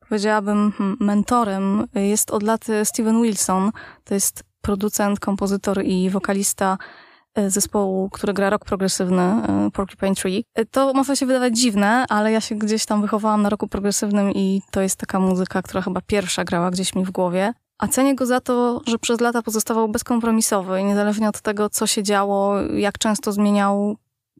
[0.08, 3.70] powiedziałabym, hmm, mentorem jest od lat Steven Wilson.
[4.04, 7.01] To jest producent, kompozytor i wokalista E,
[7.48, 10.44] zespołu, który gra rock progresywny, e, Porcupine Tree.
[10.54, 14.30] E, to może się wydawać dziwne, ale ja się gdzieś tam wychowałam na roku progresywnym
[14.30, 17.52] i to jest taka muzyka, która chyba pierwsza grała gdzieś mi w głowie.
[17.78, 21.86] A cenię go za to, że przez lata pozostawał bezkompromisowy i niezależnie od tego, co
[21.86, 23.96] się działo, jak często zmieniał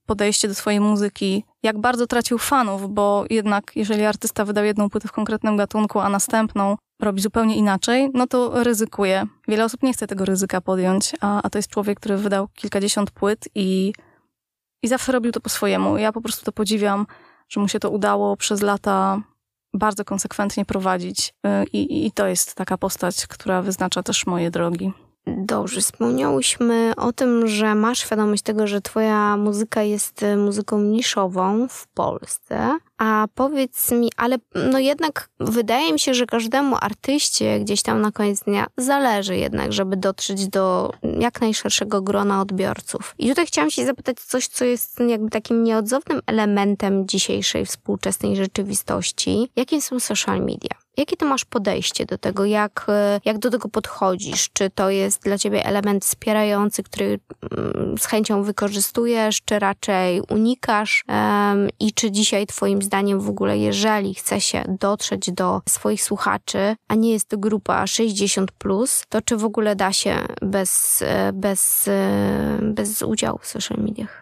[0.07, 5.09] podejście do swojej muzyki, jak bardzo tracił fanów, bo jednak jeżeli artysta wydał jedną płytę
[5.09, 9.27] w konkretnym gatunku, a następną robi zupełnie inaczej, no to ryzykuje.
[9.49, 13.11] Wiele osób nie chce tego ryzyka podjąć, a, a to jest człowiek, który wydał kilkadziesiąt
[13.11, 13.93] płyt i,
[14.83, 15.99] i zawsze robił to po swojemu.
[15.99, 17.07] Ja po prostu to podziwiam,
[17.49, 19.23] że mu się to udało przez lata
[19.75, 24.93] bardzo konsekwentnie prowadzić y, i, i to jest taka postać, która wyznacza też moje drogi.
[25.27, 31.69] Dobrze, wspomniałyśmy o tym, że masz świadomość tego, że twoja muzyka jest e, muzyką niszową
[31.69, 37.83] w Polsce, a powiedz mi, ale no jednak wydaje mi się, że każdemu artyście gdzieś
[37.83, 43.15] tam na koniec dnia zależy jednak, żeby dotrzeć do jak najszerszego grona odbiorców.
[43.19, 49.51] I tutaj chciałam się zapytać coś, co jest jakby takim nieodzownym elementem dzisiejszej współczesnej rzeczywistości.
[49.57, 50.82] Jakie są social media?
[50.97, 52.45] Jakie ty masz podejście do tego?
[52.45, 54.51] Jak, e, jak do tego podchodzisz?
[54.53, 57.19] Czy to jest dla ciebie element wspierający, który
[57.59, 61.05] mm, z chęcią wykorzystujesz, czy raczej unikasz?
[61.81, 66.95] I czy dzisiaj twoim zdaniem w ogóle, jeżeli chce się dotrzeć do swoich słuchaczy, a
[66.95, 71.89] nie jest to grupa 60+, plus, to czy w ogóle da się bez, e, bez,
[71.89, 74.22] e, bez udziału w social mediach?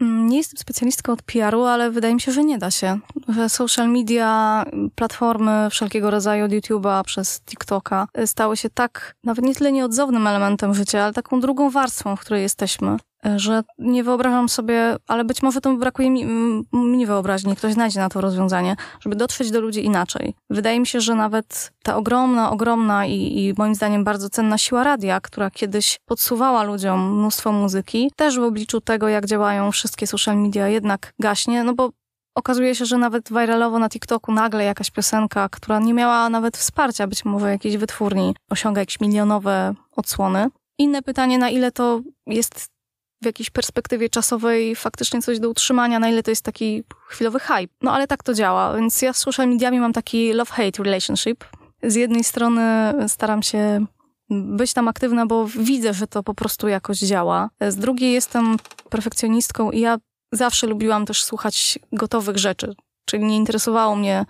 [0.00, 2.98] Mm, nie jestem specjalistką od PR-u, ale wydaje mi się, że nie da się.
[3.28, 9.54] Że social media, platformy wszelkiego rodzaju od YouTube'a przez TikToka stały się tak, nawet nie
[9.54, 12.96] tyle nieodzownym elementem życia, ale taką drugą warstwą, w której jesteśmy
[13.36, 16.26] że nie wyobrażam sobie, ale być może to brakuje mi,
[16.72, 20.34] mi wyobraźni, ktoś znajdzie na to rozwiązanie, żeby dotrzeć do ludzi inaczej.
[20.50, 24.84] Wydaje mi się, że nawet ta ogromna, ogromna i, i moim zdaniem bardzo cenna siła
[24.84, 30.36] radia, która kiedyś podsuwała ludziom mnóstwo muzyki, też w obliczu tego, jak działają wszystkie social
[30.36, 31.90] media, jednak gaśnie, no bo
[32.34, 37.06] okazuje się, że nawet viralowo na TikToku nagle jakaś piosenka, która nie miała nawet wsparcia,
[37.06, 40.48] być może jakiejś wytwórni, osiąga jakieś milionowe odsłony.
[40.78, 42.75] Inne pytanie, na ile to jest
[43.22, 47.74] w jakiejś perspektywie czasowej faktycznie coś do utrzymania, na ile to jest taki chwilowy hype.
[47.82, 51.44] No ale tak to działa, więc ja z social mediami mam taki love-hate relationship.
[51.82, 53.86] Z jednej strony staram się
[54.30, 57.50] być tam aktywna, bo widzę, że to po prostu jakoś działa.
[57.68, 58.56] Z drugiej jestem
[58.90, 59.96] perfekcjonistką i ja
[60.32, 62.74] zawsze lubiłam też słuchać gotowych rzeczy.
[63.04, 64.24] Czyli nie interesowało mnie,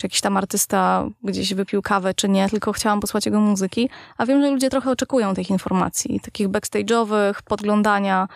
[0.00, 3.90] czy jakiś tam artysta gdzieś wypił kawę, czy nie, tylko chciałam posłać jego muzyki.
[4.18, 8.28] A wiem, że ludzie trochę oczekują tych informacji, takich backstage'owych, podglądania.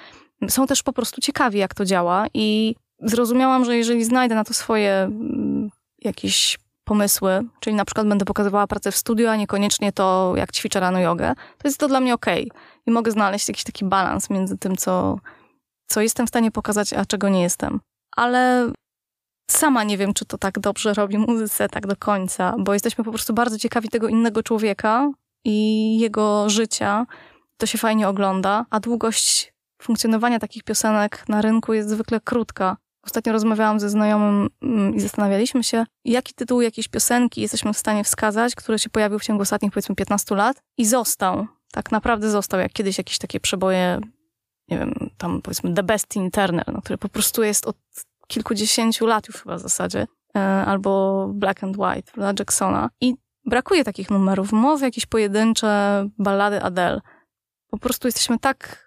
[0.49, 4.55] Są też po prostu ciekawi, jak to działa i zrozumiałam, że jeżeli znajdę na to
[4.55, 10.33] swoje mm, jakieś pomysły, czyli na przykład będę pokazywała pracę w studio, a niekoniecznie to,
[10.37, 12.51] jak ćwiczę rano jogę, to jest to dla mnie okej.
[12.51, 12.61] Okay.
[12.87, 15.19] I mogę znaleźć jakiś taki balans między tym, co,
[15.87, 17.81] co jestem w stanie pokazać, a czego nie jestem.
[18.17, 18.73] Ale
[19.51, 23.11] sama nie wiem, czy to tak dobrze robi muzyce tak do końca, bo jesteśmy po
[23.11, 25.11] prostu bardzo ciekawi tego innego człowieka
[25.45, 27.07] i jego życia.
[27.57, 32.77] To się fajnie ogląda, a długość funkcjonowania takich piosenek na rynku jest zwykle krótka.
[33.07, 38.05] Ostatnio rozmawiałam ze znajomym mm, i zastanawialiśmy się, jaki tytuł jakiejś piosenki jesteśmy w stanie
[38.05, 41.47] wskazać, który się pojawił w ciągu ostatnich powiedzmy 15 lat i został.
[41.73, 44.01] Tak naprawdę został, jak kiedyś jakieś takie przeboje,
[44.69, 47.77] nie wiem, tam powiedzmy The Best Internet, no, który po prostu jest od
[48.27, 50.07] kilkudziesięciu lat już chyba w zasadzie,
[50.37, 52.91] e, albo Black and White dla Jacksona.
[53.01, 53.15] I
[53.47, 54.53] brakuje takich numerów.
[54.53, 57.01] Może jakieś pojedyncze ballady Adele.
[57.71, 58.85] Po prostu jesteśmy tak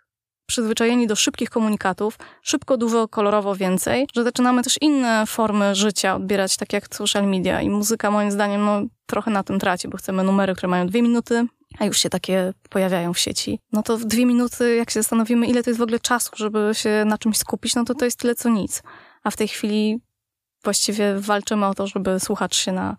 [0.48, 6.58] przyzwyczajeni do szybkich komunikatów, szybko, dużo, kolorowo więcej, że zaczynamy też inne formy życia odbierać,
[6.58, 10.24] tak jak social media i muzyka moim zdaniem no, trochę na tym traci, bo chcemy
[10.24, 11.48] numery, które mają dwie minuty,
[11.80, 13.60] a już się takie pojawiają w sieci.
[13.74, 16.72] No to w dwie minuty, jak się zastanowimy, ile to jest w ogóle czasu, żeby
[16.74, 18.84] się na czymś skupić, no to to jest tyle co nic.
[19.28, 20.00] A w tej chwili
[20.64, 22.98] właściwie walczymy o to, żeby słuchacz się na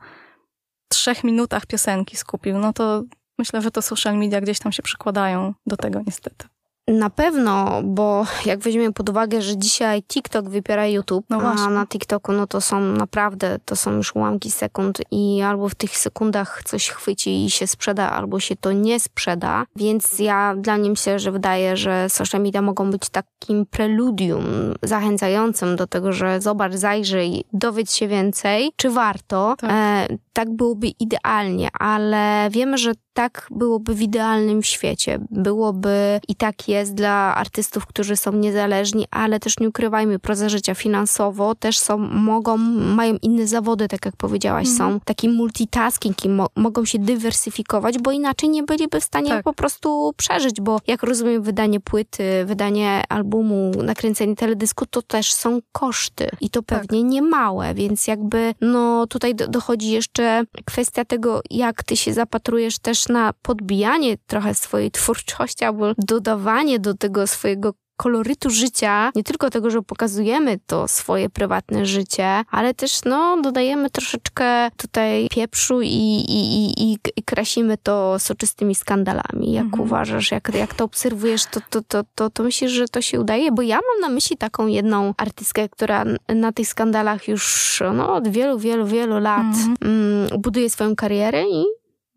[0.89, 2.59] trzech minutach piosenki skupił.
[2.59, 3.03] No to
[3.39, 6.47] myślę, że to social media gdzieś tam się przykładają do tego niestety.
[6.89, 11.87] Na pewno, bo jak weźmiemy pod uwagę, że dzisiaj TikTok wypiera YouTube, no a na
[11.87, 16.63] TikToku no to są naprawdę, to są już ułamki sekund i albo w tych sekundach
[16.65, 19.67] coś chwyci i się sprzeda, albo się to nie sprzeda.
[19.77, 24.45] Więc ja dla mnie myślę, że wydaje, że social media mogą być takim preludium
[24.83, 29.55] zachęcającym do tego, że zobacz, zajrzyj, dowiedz się więcej, czy warto.
[29.59, 29.71] Tak.
[29.73, 35.19] E, tak byłoby idealnie, ale wiemy, że tak byłoby w idealnym świecie.
[35.31, 40.75] Byłoby i tak jest dla artystów, którzy są niezależni, ale też nie ukrywajmy, proza życia
[40.75, 42.57] finansowo też są, mogą,
[42.97, 44.79] mają inne zawody, tak jak powiedziałaś, mm.
[44.79, 49.45] są taki multitasking i mo mogą się dywersyfikować, bo inaczej nie byliby w stanie tak.
[49.45, 55.59] po prostu przeżyć, bo jak rozumiem, wydanie płyty, wydanie albumu, nakręcenie teledysku, to też są
[55.73, 56.81] koszty i to tak.
[56.81, 57.11] pewnie tak.
[57.11, 62.79] nie małe, więc jakby no tutaj do dochodzi jeszcze kwestia tego, jak ty się zapatrujesz
[62.79, 69.51] też na podbijanie trochę swojej twórczości albo dodawanie do tego swojego kolorytu życia, nie tylko
[69.51, 75.87] tego, że pokazujemy to swoje prywatne życie, ale też no, dodajemy troszeczkę tutaj pieprzu i,
[76.29, 79.53] i, i, i krasimy to soczystymi skandalami.
[79.53, 79.83] Jak mhm.
[79.83, 83.53] uważasz, jak, jak to obserwujesz, to, to, to, to, to myślisz, że to się udaje?
[83.53, 88.29] Bo ja mam na myśli taką jedną artystkę, która na tych skandalach już no, od
[88.29, 89.77] wielu, wielu, wielu lat mhm.
[89.83, 91.65] mm, buduje swoją karierę i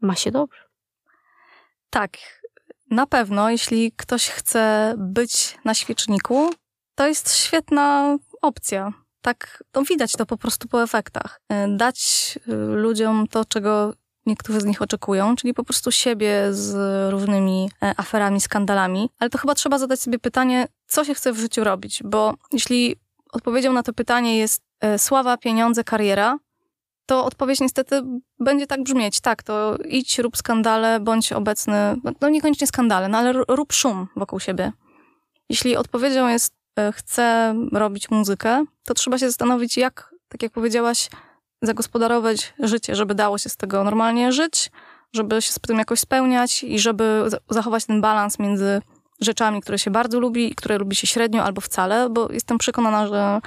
[0.01, 0.60] ma się dobrze.
[1.91, 2.17] Tak,
[2.91, 6.49] na pewno, jeśli ktoś chce być na świeczniku,
[6.95, 8.93] to jest świetna opcja.
[9.21, 11.41] Tak, to widać to po prostu po efektach.
[11.49, 11.99] E, dać
[12.47, 13.93] e, ludziom to, czego
[14.25, 16.75] niektórzy z nich oczekują, czyli po prostu siebie z
[17.11, 19.09] różnymi e, aferami, skandalami.
[19.19, 22.95] Ale to chyba trzeba zadać sobie pytanie, co się chce w życiu robić, bo jeśli
[23.31, 24.61] odpowiedzią na to pytanie jest
[24.97, 26.37] sława, pieniądze, kariera,
[27.05, 28.01] to odpowiedź niestety
[28.39, 29.21] będzie tak brzmieć.
[29.21, 34.39] Tak, to idź, rób skandale, bądź obecny, no niekoniecznie skandale, no ale rób szum wokół
[34.39, 34.71] siebie.
[35.49, 41.09] Jeśli odpowiedzią jest e, chcę robić muzykę, to trzeba się zastanowić, jak, tak jak powiedziałaś,
[41.61, 44.71] zagospodarować życie, żeby dało się z tego normalnie żyć,
[45.13, 48.81] żeby się z tym jakoś spełniać i żeby zachować ten balans między
[49.21, 53.07] rzeczami, które się bardzo lubi i które lubi się średnio albo wcale, bo jestem przekonana,
[53.07, 53.41] że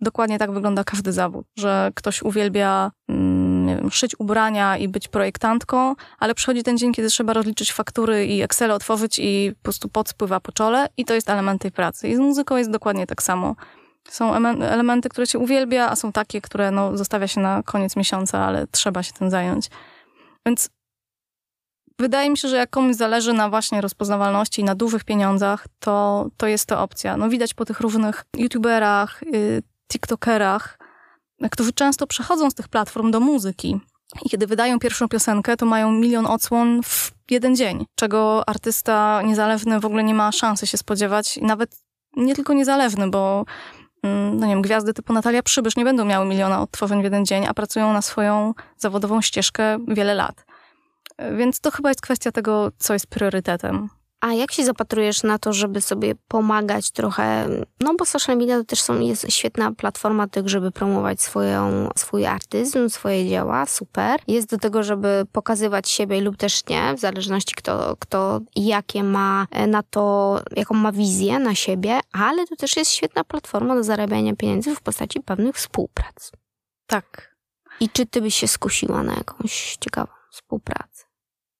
[0.00, 5.08] dokładnie tak wygląda każdy zawód, że ktoś uwielbia mm, nie wiem, szyć ubrania i być
[5.08, 9.88] projektantką, ale przychodzi ten dzień, kiedy trzeba rozliczyć faktury i Excel otworzyć i po prostu
[9.88, 12.08] pot spływa po czole i to jest element tej pracy.
[12.08, 13.56] I z muzyką jest dokładnie tak samo.
[14.08, 18.38] Są elementy, które się uwielbia, a są takie, które no, zostawia się na koniec miesiąca,
[18.38, 19.68] ale trzeba się tym zająć.
[20.46, 20.70] Więc
[21.98, 26.26] wydaje mi się, że jak komuś zależy na właśnie rozpoznawalności i na dużych pieniądzach, to,
[26.36, 27.16] to jest to opcja.
[27.16, 30.78] No widać po tych różnych youtuberach, yy, TikTokerach,
[31.50, 33.80] którzy często przechodzą z tych platform do muzyki.
[34.24, 39.80] I kiedy wydają pierwszą piosenkę, to mają milion odsłon w jeden dzień, czego artysta niezależny
[39.80, 41.36] w ogóle nie ma szansy się spodziewać.
[41.36, 41.76] I nawet
[42.16, 43.44] nie tylko niezależny, bo
[44.02, 47.26] mm, no nie wiem, gwiazdy typu Natalia Przybysz nie będą miały miliona odtworzeń w jeden
[47.26, 50.44] dzień, a pracują na swoją zawodową ścieżkę wiele lat.
[51.36, 53.88] Więc to chyba jest kwestia tego, co jest priorytetem.
[54.26, 57.48] A jak się zapatrujesz na to, żeby sobie pomagać trochę,
[57.80, 62.26] no bo social media to też są, jest świetna platforma tych, żeby promować swoją, swój
[62.26, 64.20] artyzm, swoje dzieła, super.
[64.28, 69.46] Jest do tego, żeby pokazywać siebie lub też nie, w zależności kto, kto jakie ma
[69.50, 73.84] e, na to, jaką ma wizję na siebie, ale to też jest świetna platforma do
[73.84, 76.32] zarabiania pieniędzy w postaci pewnych współprac.
[76.86, 77.36] Tak.
[77.80, 81.04] I czy ty byś się skusiła na jakąś ciekawą współpracę?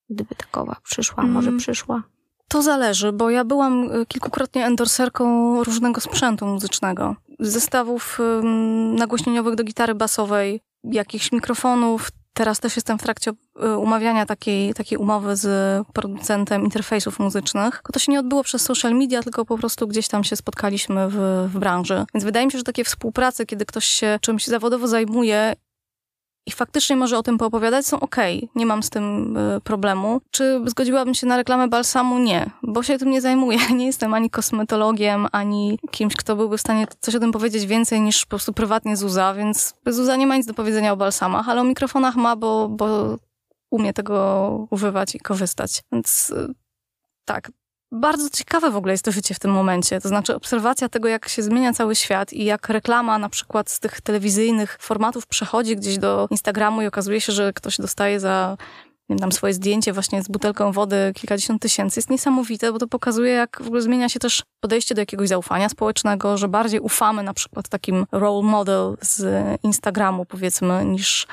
[0.09, 1.33] Gdyby takowa przyszła, mm.
[1.33, 2.03] może przyszła?
[2.49, 7.15] To zależy, bo ja byłam y, kilkukrotnie endorserką różnego sprzętu muzycznego.
[7.39, 8.19] Zestawów
[8.97, 12.09] nagłośnieniowych do gitary basowej, jakichś mikrofonów.
[12.33, 13.31] Teraz też jestem w trakcie
[13.63, 15.47] y, umawiania takiej, takiej umowy z
[15.93, 17.81] producentem interfejsów muzycznych.
[17.93, 21.47] To się nie odbyło przez social media, tylko po prostu gdzieś tam się spotkaliśmy w,
[21.53, 22.05] w branży.
[22.13, 25.53] Więc wydaje mi się, że takie współprace, kiedy ktoś się czymś zawodowo zajmuje
[26.47, 28.41] i faktycznie może o tym poopowiadać, są okay.
[28.55, 30.21] nie mam z tym y, problemu.
[30.31, 32.19] Czy zgodziłabym się na reklamę balsamu?
[32.19, 33.59] Nie, bo się tym nie zajmuję.
[33.77, 38.01] Nie jestem ani kosmetologiem, ani kimś, kto byłby w stanie coś o tym powiedzieć więcej
[38.01, 41.61] niż po prostu prywatnie Zuza, więc Zuza nie ma nic do powiedzenia o balsamach, ale
[41.61, 43.17] o mikrofonach ma, bo, bo
[43.71, 45.83] umie tego używać i korzystać.
[45.91, 46.53] Więc y,
[47.25, 47.51] tak,
[47.91, 50.01] bardzo ciekawe w ogóle jest to życie w tym momencie.
[50.01, 53.79] To znaczy obserwacja tego, jak się zmienia cały świat i jak reklama na przykład z
[53.79, 58.57] tych telewizyjnych formatów przechodzi gdzieś do Instagramu i okazuje się, że ktoś dostaje za
[59.09, 62.87] nie wiem, tam swoje zdjęcie właśnie z butelką wody kilkadziesiąt tysięcy jest niesamowite, bo to
[62.87, 67.23] pokazuje, jak w ogóle zmienia się też podejście do jakiegoś zaufania społecznego, że bardziej ufamy
[67.23, 71.27] na przykład takim role model z Instagramu, powiedzmy, niż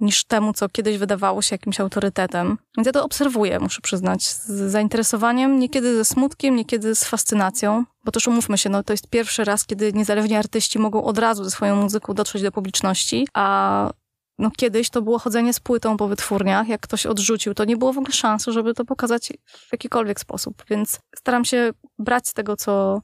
[0.00, 2.58] niż temu, co kiedyś wydawało się jakimś autorytetem.
[2.76, 8.12] Więc ja to obserwuję, muszę przyznać, z zainteresowaniem, niekiedy ze smutkiem, niekiedy z fascynacją, bo
[8.12, 11.50] też umówmy się, no to jest pierwszy raz, kiedy niezależni artyści mogą od razu ze
[11.50, 13.90] swoją muzyką dotrzeć do publiczności, a
[14.38, 17.92] no kiedyś to było chodzenie z płytą po wytwórniach, jak ktoś odrzucił, to nie było
[17.92, 22.56] w ogóle szansy, żeby to pokazać w jakikolwiek sposób, więc staram się brać z tego,
[22.56, 23.02] co,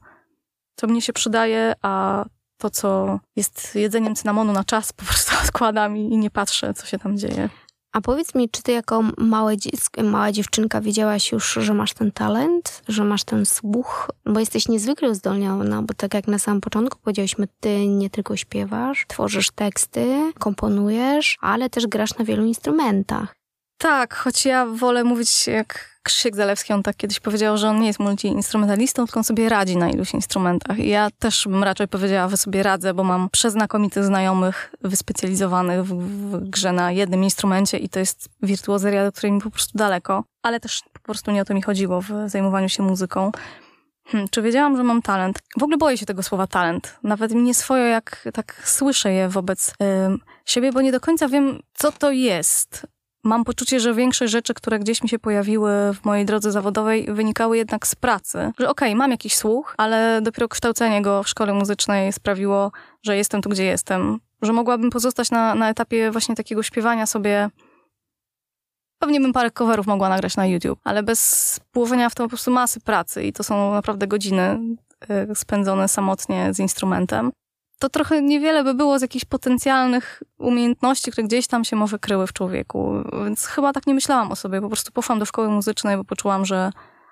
[0.75, 2.25] co mnie się przydaje, a
[2.65, 6.85] to, co jest jedzeniem cynamonu na czas, po prostu odkładam i, i nie patrzę, co
[6.85, 7.49] się tam dzieje.
[7.93, 12.11] A powiedz mi, czy ty jako małe dziecko, mała dziewczynka wiedziałaś już, że masz ten
[12.11, 16.99] talent, że masz ten słuch, bo jesteś niezwykle uzdolniona, bo tak jak na samym początku
[16.99, 23.35] powiedziałyśmy, ty nie tylko śpiewasz, tworzysz teksty, komponujesz, ale też grasz na wielu instrumentach.
[23.77, 27.87] Tak, choć ja wolę mówić jak Krzysiek Zalewski, on tak kiedyś powiedział, że on nie
[27.87, 30.79] jest multiinstrumentalistą, tylko on sobie radzi na iluś instrumentach.
[30.79, 35.93] I ja też bym raczej powiedziała, że sobie radzę, bo mam przeznakomitych znajomych wyspecjalizowanych w,
[36.31, 40.23] w grze na jednym instrumencie i to jest wirtuozeria, do której mi po prostu daleko.
[40.43, 43.31] Ale też po prostu nie o to mi chodziło w zajmowaniu się muzyką.
[44.07, 45.39] Hmm, czy wiedziałam, że mam talent?
[45.57, 46.97] W ogóle boję się tego słowa talent.
[47.03, 49.73] Nawet mi nie swoje, jak tak słyszę je wobec
[50.45, 52.87] siebie, bo nie do końca wiem, co to jest
[53.25, 57.57] mam poczucie, że większość rzeczy, które gdzieś mi się pojawiły w mojej drodze zawodowej, wynikały
[57.57, 58.37] jednak z pracy.
[58.59, 62.71] Że okej, okay, mam jakiś słuch, ale dopiero kształcenie go w szkole muzycznej sprawiło,
[63.03, 64.19] że jestem tu, gdzie jestem.
[64.41, 67.49] Że mogłabym pozostać na, na etapie właśnie takiego śpiewania sobie
[68.99, 72.51] Pewnie bym parę coverów mogła nagrać na YouTube, ale bez położenia w to po prostu
[72.51, 74.59] masy pracy i to są naprawdę godziny
[75.31, 77.31] y, spędzone samotnie z instrumentem
[77.79, 82.27] to trochę niewiele by było z jakichś potencjalnych umiejętności, które gdzieś tam się może kryły
[82.27, 82.93] w człowieku.
[83.25, 84.61] Więc chyba tak nie myślałam o sobie.
[84.61, 86.71] Po prostu poszłam do szkoły muzycznej, bo poczułam, że,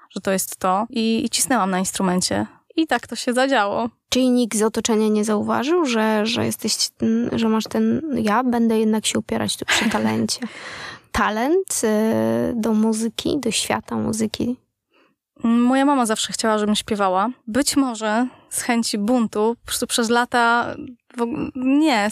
[0.09, 0.85] że to jest to.
[0.89, 2.45] I, i cisnęłam na instrumencie.
[2.75, 3.89] I tak to się zadziało.
[4.09, 6.89] Czyli nikt z otoczenia nie zauważył, że, że jesteś,
[7.31, 10.39] że masz ten, ja będę jednak się upierać tu przy talencie.
[11.11, 14.57] Talent y, do muzyki, do świata muzyki
[15.43, 17.29] Moja mama zawsze chciała, żebym śpiewała.
[17.47, 20.75] Być może z chęci buntu, po prostu przez lata
[21.55, 22.09] nie,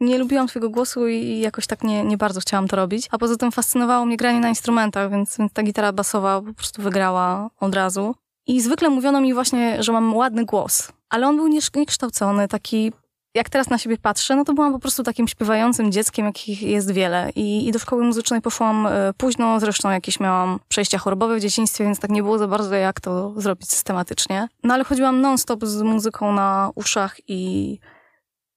[0.00, 3.08] nie lubiłam swojego głosu i jakoś tak nie, nie bardzo chciałam to robić.
[3.10, 6.82] A poza tym fascynowało mnie granie na instrumentach, więc, więc ta gitara basowa po prostu
[6.82, 8.14] wygrała od razu.
[8.46, 12.92] I zwykle mówiono mi właśnie, że mam ładny głos, ale on był niekształcony, taki
[13.36, 16.90] jak teraz na siebie patrzę, no to byłam po prostu takim śpiewającym dzieckiem, jakich jest
[16.90, 17.30] wiele.
[17.34, 21.84] I, I, do szkoły muzycznej poszłam e, późno, zresztą jakieś miałam przejścia chorobowe w dzieciństwie,
[21.84, 24.48] więc tak nie było za bardzo jak to zrobić systematycznie.
[24.62, 27.78] No ale chodziłam non-stop z muzyką na uszach i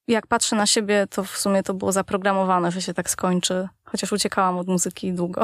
[0.07, 3.67] jak patrzę na siebie, to w sumie to było zaprogramowane, że się tak skończy.
[3.83, 5.43] Chociaż uciekałam od muzyki długo.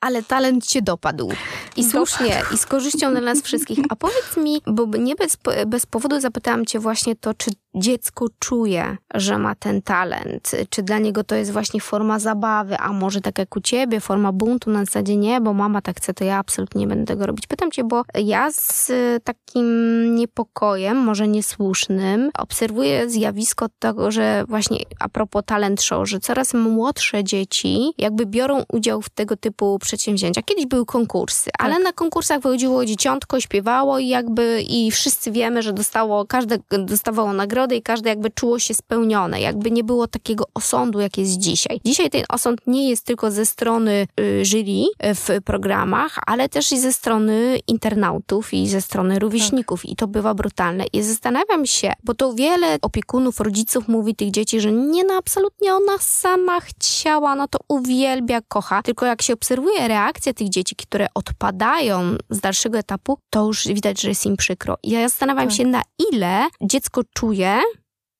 [0.00, 1.32] ale talent cię dopadł.
[1.76, 3.78] I słusznie, i z korzyścią dla nas wszystkich.
[3.88, 8.96] A powiedz mi, bo nie bez, bez powodu zapytałam cię właśnie to, czy dziecko czuje,
[9.14, 13.38] że ma ten talent, czy dla niego to jest właśnie forma zabawy, a może tak
[13.38, 16.80] jak u ciebie, forma buntu na zasadzie nie, bo mama tak chce, to ja absolutnie
[16.80, 17.46] nie będę tego robić.
[17.46, 18.92] Pytam cię, bo ja z
[19.24, 26.54] takim niepokojem, może niesłusznym, obserwuję zjawisko tego, że właśnie a propos talent show, że coraz
[26.54, 30.42] młodsze dzieci jakby biorą udział w tego typu przedsięwzięcia.
[30.42, 31.84] Kiedyś były konkursy, ale tak.
[31.84, 37.32] na konkursach wychodziło dzieciątko, śpiewało i jakby i wszyscy wiemy, że dostało, każde dostawało
[37.74, 39.40] i każde jakby czuło się spełnione.
[39.40, 41.80] Jakby nie było takiego osądu, jak jest dzisiaj.
[41.84, 46.72] Dzisiaj ten osąd nie jest tylko ze strony y, jury y, w programach, ale też
[46.72, 49.90] i ze strony internautów i ze strony rówieśników tak.
[49.90, 50.84] i to bywa brutalne.
[50.92, 55.74] I zastanawiam się, bo to wiele opiekunów, rodziców mówi tych dzieci, że nie, no absolutnie
[55.74, 58.82] ona sama chciała, no to uwielbia, kocha.
[58.82, 64.00] Tylko jak się obserwuje reakcję tych dzieci, które odpadają z dalszego etapu, to już widać,
[64.00, 64.76] że jest im przykro.
[64.82, 65.56] I ja zastanawiam tak.
[65.56, 67.47] się, na ile dziecko czuje,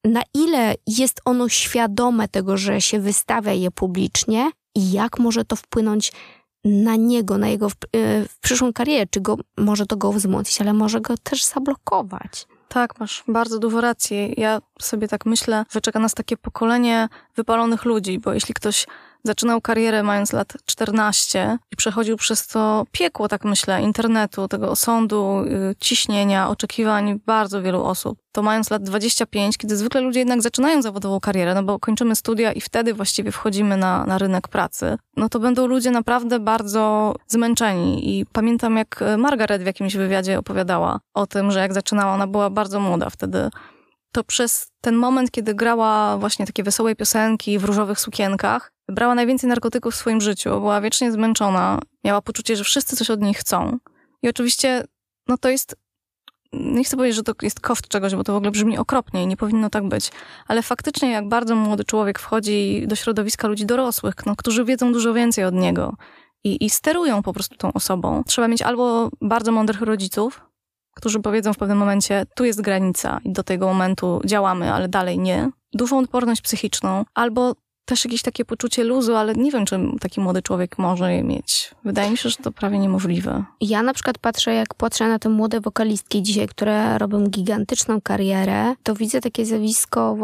[0.04, 5.56] na ile jest ono świadome tego, że się wystawia je publicznie i jak może to
[5.56, 6.12] wpłynąć
[6.64, 7.76] na niego, na jego w, y,
[8.28, 12.46] w przyszłą karierę, czy go, może to go wzmocnić, ale może go też zablokować.
[12.68, 14.34] Tak, masz bardzo dużo racji.
[14.36, 18.86] Ja sobie tak myślę, że czeka nas takie pokolenie wypalonych ludzi, bo jeśli ktoś
[19.24, 25.44] zaczynał karierę mając lat 14 i przechodził przez to piekło, tak myślę, internetu, tego osądu,
[25.70, 28.18] y, ciśnienia, oczekiwań bardzo wielu osób.
[28.32, 32.52] To mając lat 25, kiedy zwykle ludzie jednak zaczynają zawodową karierę, no bo kończymy studia
[32.52, 38.18] i wtedy właściwie wchodzimy na, na rynek pracy, no to będą ludzie naprawdę bardzo zmęczeni.
[38.18, 42.50] I pamiętam, jak Margaret w jakimś wywiadzie opowiadała o tym, że jak zaczynała, ona była
[42.50, 43.50] bardzo młoda wtedy
[44.12, 49.48] to przez ten moment, kiedy grała właśnie takie wesołe piosenki w różowych sukienkach, brała najwięcej
[49.48, 53.78] narkotyków w swoim życiu, była wiecznie zmęczona, miała poczucie, że wszyscy coś od niej chcą.
[54.22, 54.84] I oczywiście,
[55.28, 55.76] no to jest,
[56.52, 59.26] nie chcę powiedzieć, że to jest koszt czegoś, bo to w ogóle brzmi okropnie i
[59.26, 60.10] nie powinno tak być,
[60.46, 65.14] ale faktycznie jak bardzo młody człowiek wchodzi do środowiska ludzi dorosłych, no, którzy wiedzą dużo
[65.14, 65.94] więcej od niego
[66.44, 70.47] i, i sterują po prostu tą osobą, trzeba mieć albo bardzo mądrych rodziców,
[70.98, 75.18] którzy powiedzą w pewnym momencie, tu jest granica i do tego momentu działamy, ale dalej
[75.18, 75.50] nie.
[75.72, 80.42] Dużą odporność psychiczną, albo też jakieś takie poczucie luzu, ale nie wiem, czy taki młody
[80.42, 81.74] człowiek może je mieć.
[81.84, 83.44] Wydaje mi się, że to prawie niemożliwe.
[83.60, 88.74] Ja na przykład patrzę, jak patrzę na te młode wokalistki dzisiaj, które robią gigantyczną karierę,
[88.82, 90.16] to widzę takie zjawisko,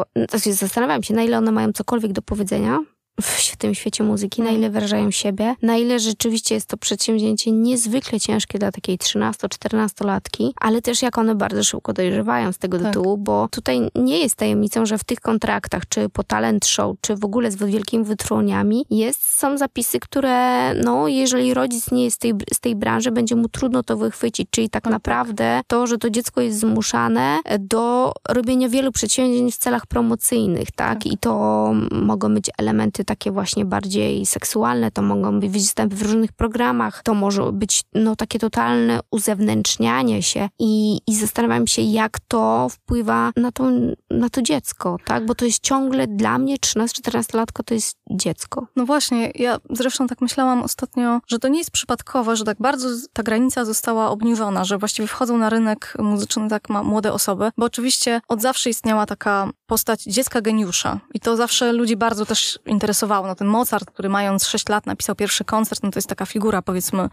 [0.51, 2.79] zastanawiam się, na ile one mają cokolwiek do powiedzenia,
[3.23, 8.21] w tym świecie muzyki, na ile wyrażają siebie, na ile rzeczywiście jest to przedsięwzięcie niezwykle
[8.21, 12.87] ciężkie dla takiej 13-14-latki, ale też jak one bardzo szybko dojrzewają z tego tak.
[12.87, 17.17] tytułu, bo tutaj nie jest tajemnicą, że w tych kontraktach, czy po talent show, czy
[17.17, 22.19] w ogóle z wielkimi wytroniami, jest, są zapisy, które, no, jeżeli rodzic nie jest z
[22.19, 25.99] tej, z tej branży, będzie mu trudno to wychwycić, czyli tak, tak naprawdę to, że
[25.99, 30.99] to dziecko jest zmuszane do robienia wielu przedsięwzięć w celach promocyjnych, tak?
[30.99, 31.07] tak.
[31.07, 36.33] I to mogą być elementy takie właśnie bardziej seksualne, to mogą być występy w różnych
[36.33, 42.69] programach, to może być no takie totalne uzewnętrznianie się i, i zastanawiam się, jak to
[42.69, 43.71] wpływa na to,
[44.19, 45.27] na to dziecko, tak?
[45.27, 48.67] Bo to jest ciągle dla mnie 13-14 latko to jest dziecko.
[48.77, 52.89] No właśnie, ja zresztą tak myślałam ostatnio, że to nie jest przypadkowe, że tak bardzo
[53.13, 58.21] ta granica została obniżona, że właściwie wchodzą na rynek muzyczny tak młode osoby, bo oczywiście
[58.29, 63.27] od zawsze istniała taka postać dziecka geniusza i to zawsze ludzi bardzo też interesowało.
[63.27, 66.63] No ten Mozart, który mając 6 lat napisał pierwszy koncert, no to jest taka figura
[66.63, 67.09] powiedzmy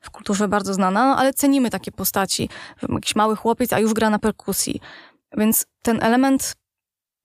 [0.00, 2.48] w kulturze bardzo znana, no ale cenimy takie postaci.
[2.88, 4.80] Jakiś mały chłopiec, a już gra na perkusji.
[5.36, 6.54] Więc ten element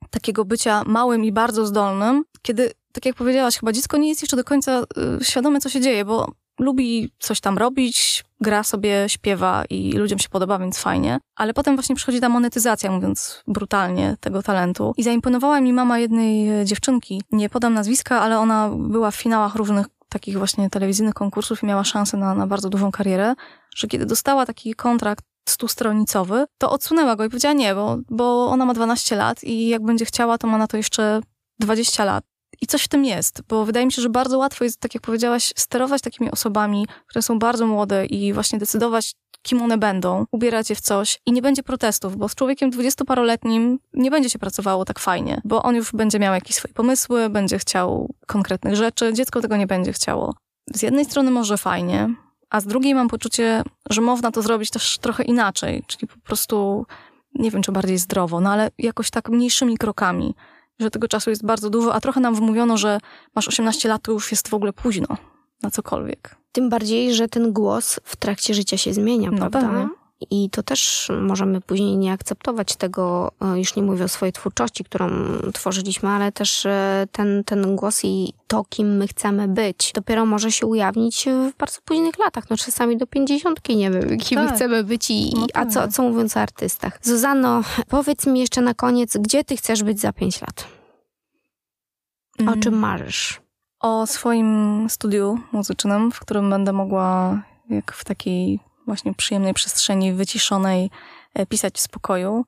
[0.09, 4.37] takiego bycia małym i bardzo zdolnym, kiedy, tak jak powiedziałaś, chyba dziecko nie jest jeszcze
[4.37, 4.83] do końca
[5.21, 10.19] y, świadome, co się dzieje, bo lubi coś tam robić, gra sobie, śpiewa i ludziom
[10.19, 11.19] się podoba, więc fajnie.
[11.35, 14.93] Ale potem właśnie przychodzi ta monetyzacja, mówiąc brutalnie, tego talentu.
[14.97, 17.21] I zaimponowała mi mama jednej e, dziewczynki.
[17.31, 21.83] Nie podam nazwiska, ale ona była w finałach różnych takich właśnie telewizyjnych konkursów i miała
[21.83, 23.35] szansę na, na bardzo dużą karierę,
[23.75, 28.65] że kiedy dostała taki kontrakt stustronicowy, to odsunęła go i powiedziała nie, bo, bo ona
[28.65, 31.21] ma 12 lat i jak będzie chciała, to ma na to jeszcze
[31.59, 32.23] 20 lat.
[32.61, 35.03] I coś w tym jest, bo wydaje mi się, że bardzo łatwo jest, tak jak
[35.03, 40.69] powiedziałaś, sterować takimi osobami, które są bardzo młode i właśnie decydować, kim one będą, ubierać
[40.69, 44.85] je w coś i nie będzie protestów, bo z człowiekiem dwudziestoparoletnim nie będzie się pracowało
[44.85, 49.41] tak fajnie, bo on już będzie miał jakieś swoje pomysły, będzie chciał konkretnych rzeczy, dziecko
[49.41, 50.35] tego nie będzie chciało.
[50.73, 52.15] Z jednej strony może fajnie,
[52.49, 56.85] a z drugiej mam poczucie, że można to zrobić też trochę inaczej, czyli po prostu,
[57.35, 60.33] nie wiem czy bardziej zdrowo, no ale jakoś tak mniejszymi krokami
[60.79, 62.99] że tego czasu jest bardzo dużo, a trochę nam wmówiono, że
[63.35, 65.07] masz 18 lat, to już jest w ogóle późno
[65.61, 66.35] na cokolwiek.
[66.51, 69.61] Tym bardziej, że ten głos w trakcie życia się zmienia, no prawda?
[69.61, 69.98] Pewnie.
[70.31, 74.83] I to też możemy później nie akceptować tego, e, już nie mówię o swojej twórczości,
[74.83, 75.09] którą
[75.53, 80.51] tworzyliśmy, ale też e, ten, ten głos i to, kim my chcemy być, dopiero może
[80.51, 82.49] się ujawnić w bardzo późnych latach.
[82.49, 84.55] No czasami do pięćdziesiątki nie wiem, kim tak.
[84.55, 85.91] chcemy być i, no a co, tak.
[85.91, 86.99] co mówiąc o artystach.
[87.01, 90.67] Zuzanno, powiedz mi jeszcze na koniec, gdzie ty chcesz być za pięć lat?
[92.39, 92.59] O mm.
[92.59, 93.41] czym marzysz?
[93.79, 98.59] O swoim studiu muzycznym, w którym będę mogła, jak w takiej
[98.89, 100.89] właśnie przyjemnej przestrzeni, wyciszonej,
[101.33, 102.45] e, pisać w spokoju.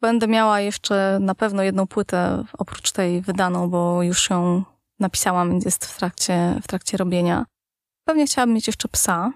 [0.00, 4.64] Będę miała jeszcze na pewno jedną płytę oprócz tej wydaną, bo już ją
[5.00, 7.46] napisałam, więc jest w trakcie, w trakcie robienia.
[8.04, 9.32] Pewnie chciałabym mieć jeszcze psa,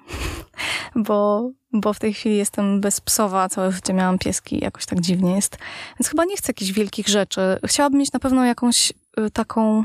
[1.07, 5.59] bo, bo w tej chwili jestem bezpsowa, całe życie miałam pieski, jakoś tak dziwnie jest.
[5.99, 7.41] Więc chyba nie chcę jakichś wielkich rzeczy.
[7.65, 9.85] Chciałabym mieć na pewno jakąś y, taką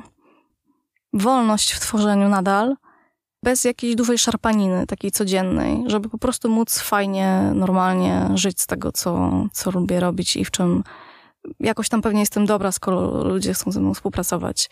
[1.14, 2.76] wolność w tworzeniu nadal,
[3.44, 8.92] bez jakiejś dużej szarpaniny, takiej codziennej, żeby po prostu móc fajnie, normalnie żyć z tego,
[8.92, 10.84] co, co lubię robić i w czym
[11.60, 14.70] jakoś tam pewnie jestem dobra, skoro ludzie chcą ze mną współpracować.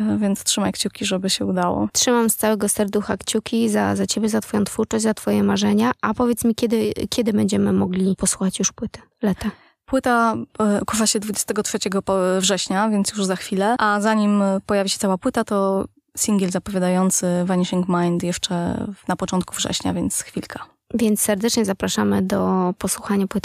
[0.00, 1.88] E, więc trzymaj kciuki, żeby się udało.
[1.92, 5.92] Trzymam z całego serducha kciuki za, za ciebie, za twoją twórczość, za twoje marzenia.
[6.02, 9.00] A powiedz mi, kiedy, kiedy będziemy mogli posłuchać już płyty?
[9.22, 9.50] Leta.
[9.84, 11.78] Płyta e, kuwa się 23
[12.38, 13.74] września, więc już za chwilę.
[13.78, 15.84] A zanim pojawi się cała płyta, to
[16.16, 20.66] singiel zapowiadający Vanishing Mind jeszcze na początku września, więc chwilka.
[20.94, 23.44] Więc serdecznie zapraszamy do posłuchania płyty